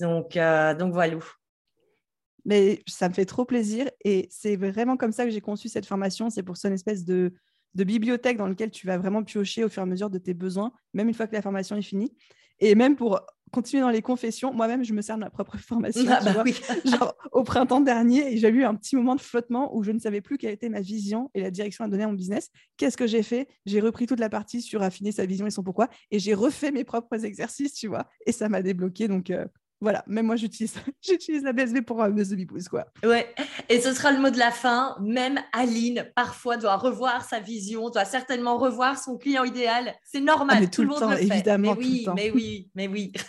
[0.00, 1.16] Donc, euh, donc voilà.
[2.44, 5.86] Mais ça me fait trop plaisir et c'est vraiment comme ça que j'ai conçu cette
[5.86, 6.30] formation.
[6.30, 7.32] C'est pour ça une espèce de,
[7.74, 10.72] bibliothèque dans laquelle tu vas vraiment piocher au fur et à mesure de tes besoins,
[10.94, 12.16] même une fois que la formation est finie.
[12.60, 16.04] Et même pour continuer dans les confessions, moi-même, je me sers de ma propre formation.
[16.08, 16.44] Ah bah
[16.84, 20.20] genre, au printemps dernier, j'ai eu un petit moment de flottement où je ne savais
[20.20, 22.50] plus quelle était ma vision et la direction à donner à mon business.
[22.76, 23.48] Qu'est-ce que j'ai fait?
[23.66, 26.70] J'ai repris toute la partie sur affiner sa vision et son pourquoi et j'ai refait
[26.70, 28.06] mes propres exercices, tu vois.
[28.26, 29.08] Et ça m'a débloqué.
[29.08, 29.46] Donc, euh,
[29.80, 32.86] voilà, même moi j'utilise, j'utilise la BSB pour euh, mes pouces quoi.
[33.04, 33.32] Ouais,
[33.68, 34.96] et ce sera le mot de la fin.
[35.00, 39.94] Même Aline, parfois, doit revoir sa vision, doit certainement revoir son client idéal.
[40.04, 41.24] C'est normal, ah, tout, le monde le fait.
[41.24, 43.12] Évidemment, mais oui, mais oui, mais oui.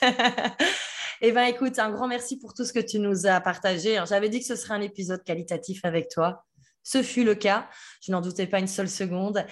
[1.21, 4.01] Eh bien, écoute, un grand merci pour tout ce que tu nous as partagé.
[4.07, 6.45] J'avais dit que ce serait un épisode qualitatif avec toi.
[6.83, 7.69] Ce fut le cas,
[8.01, 9.45] je n'en doutais pas une seule seconde.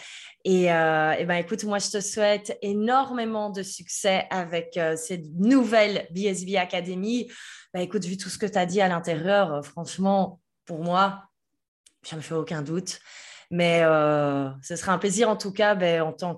[0.44, 6.08] Et, euh, ben, écoute, moi, je te souhaite énormément de succès avec euh, cette nouvelle
[6.12, 7.30] BSB Academy.
[7.74, 11.24] Ben, écoute, vu tout ce que tu as dit à l'intérieur, euh, franchement, pour moi,
[12.04, 13.00] ça ne me fait aucun doute.
[13.50, 16.36] Mais euh, ce sera un plaisir en tout cas ben, en tant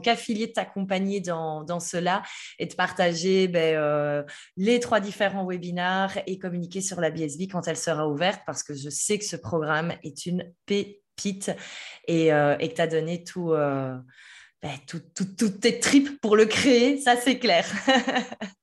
[0.00, 2.22] qu'affilié de t'accompagner dans, dans, cela
[2.58, 4.22] et de partager ben, euh,
[4.56, 8.74] les trois différents webinaires et communiquer sur la BSB quand elle sera ouverte parce que
[8.74, 11.50] je sais que ce programme est une pépite
[12.06, 16.98] et, euh, et que tu as donné tout, ben, toutes tes tripes pour le créer,
[16.98, 17.66] ça c'est clair.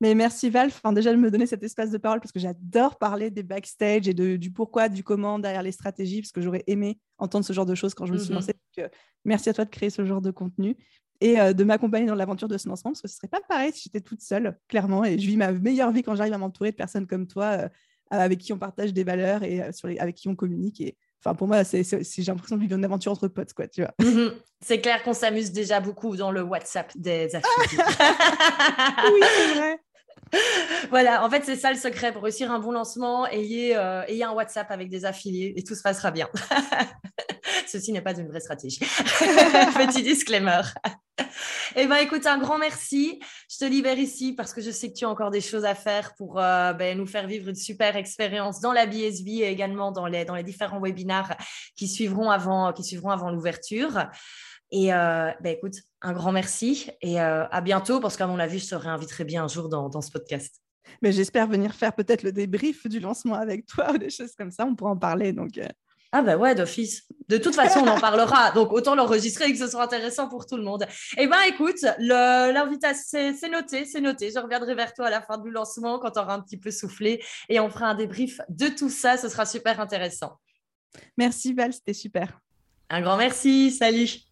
[0.00, 2.98] Mais merci Val, enfin, déjà de me donner cet espace de parole parce que j'adore
[2.98, 6.62] parler des backstage et de, du pourquoi, du comment derrière les stratégies, parce que j'aurais
[6.68, 8.36] aimé entendre ce genre de choses quand je me suis mhm.
[8.36, 8.54] lancée.
[8.78, 8.88] Euh,
[9.24, 10.76] merci à toi de créer ce genre de contenu
[11.20, 13.72] et euh, de m'accompagner dans l'aventure de ce lancement, parce que ce serait pas pareil
[13.72, 15.04] si j'étais toute seule, clairement.
[15.04, 17.68] Et je vis ma meilleure vie quand j'arrive à m'entourer de personnes comme toi, euh,
[18.10, 20.80] avec qui on partage des valeurs et sur les, avec qui on communique.
[20.80, 23.82] Et Enfin, pour moi, c'est, j'ai l'impression de vivre une aventure entre potes, quoi, tu
[23.82, 23.92] vois.
[24.00, 24.34] Mhm.
[24.60, 27.82] C'est clair qu'on s'amuse déjà beaucoup dans le WhatsApp des affiliés.
[29.12, 29.80] oui, c'est vrai.
[30.90, 33.26] voilà, en fait, c'est ça le secret pour réussir un bon lancement.
[33.26, 36.28] Ayez, euh, ayez un WhatsApp avec des affiliés et tout se passera bien.
[37.66, 38.78] Ceci n'est pas une vraie stratégie.
[38.80, 40.62] Petit disclaimer.
[41.76, 43.20] Eh bien, écoute, un grand merci.
[43.50, 45.74] Je te libère ici parce que je sais que tu as encore des choses à
[45.74, 49.92] faire pour euh, ben, nous faire vivre une super expérience dans la BSB et également
[49.92, 51.36] dans les, différents webinaires
[51.76, 54.06] qui suivront avant, qui suivront avant l'ouverture.
[54.70, 58.58] Et euh, ben, écoute, un grand merci et euh, à bientôt parce qu'à mon avis,
[58.58, 60.60] je te réinviterai bien un jour dans, ce podcast.
[61.02, 64.50] Mais j'espère venir faire peut-être le débrief du lancement avec toi ou des choses comme
[64.50, 64.66] ça.
[64.66, 65.32] On pourra en parler.
[65.32, 65.66] Donc, euh.
[66.10, 67.06] Ah ben ouais, d'office.
[67.28, 68.50] De toute façon, on en parlera.
[68.54, 70.86] Donc autant l'enregistrer et que ce soit intéressant pour tout le monde.
[71.18, 74.30] Eh bien, écoute, l'invitation, c'est noté, c'est noté.
[74.34, 76.70] Je reviendrai vers toi à la fin du lancement quand tu auras un petit peu
[76.70, 79.18] soufflé et on fera un débrief de tout ça.
[79.18, 80.38] Ce sera super intéressant.
[81.18, 82.40] Merci Val, c'était super.
[82.88, 83.70] Un grand merci.
[83.70, 84.27] Salut.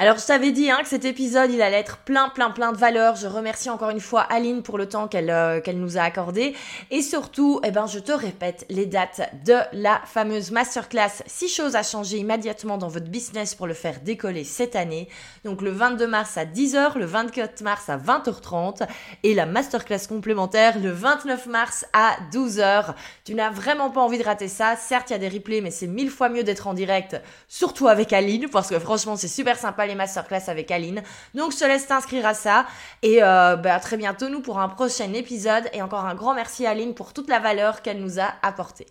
[0.00, 2.76] Alors je t'avais dit hein, que cet épisode il allait être plein plein plein de
[2.76, 3.16] valeurs.
[3.16, 6.54] Je remercie encore une fois Aline pour le temps qu'elle euh, qu'elle nous a accordé
[6.92, 11.74] et surtout eh ben je te répète les dates de la fameuse masterclass 6 choses
[11.74, 15.08] à changer immédiatement dans votre business pour le faire décoller cette année.
[15.44, 18.86] Donc le 22 mars à 10h, le 24 mars à 20h30
[19.24, 22.94] et la masterclass complémentaire le 29 mars à 12h.
[23.24, 24.76] Tu n'as vraiment pas envie de rater ça.
[24.76, 27.88] Certes, il y a des replays mais c'est mille fois mieux d'être en direct, surtout
[27.88, 31.02] avec Aline parce que franchement, c'est super sympa les masterclass avec Aline.
[31.34, 32.66] Donc je te laisse t'inscrire à ça.
[33.02, 35.64] Et euh, bah, à très bientôt nous pour un prochain épisode.
[35.72, 38.86] Et encore un grand merci à Aline pour toute la valeur qu'elle nous a apportée.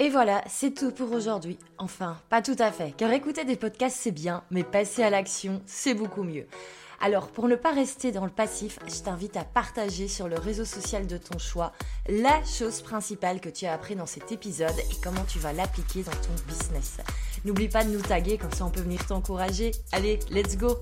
[0.00, 1.58] Et voilà, c'est tout pour aujourd'hui.
[1.76, 5.60] Enfin, pas tout à fait, car écouter des podcasts c'est bien, mais passer à l'action
[5.66, 6.46] c'est beaucoup mieux.
[7.00, 10.64] Alors, pour ne pas rester dans le passif, je t'invite à partager sur le réseau
[10.64, 11.72] social de ton choix
[12.08, 16.02] la chose principale que tu as appris dans cet épisode et comment tu vas l'appliquer
[16.02, 16.98] dans ton business.
[17.44, 19.70] N'oublie pas de nous taguer, comme ça on peut venir t'encourager.
[19.92, 20.76] Allez, let's go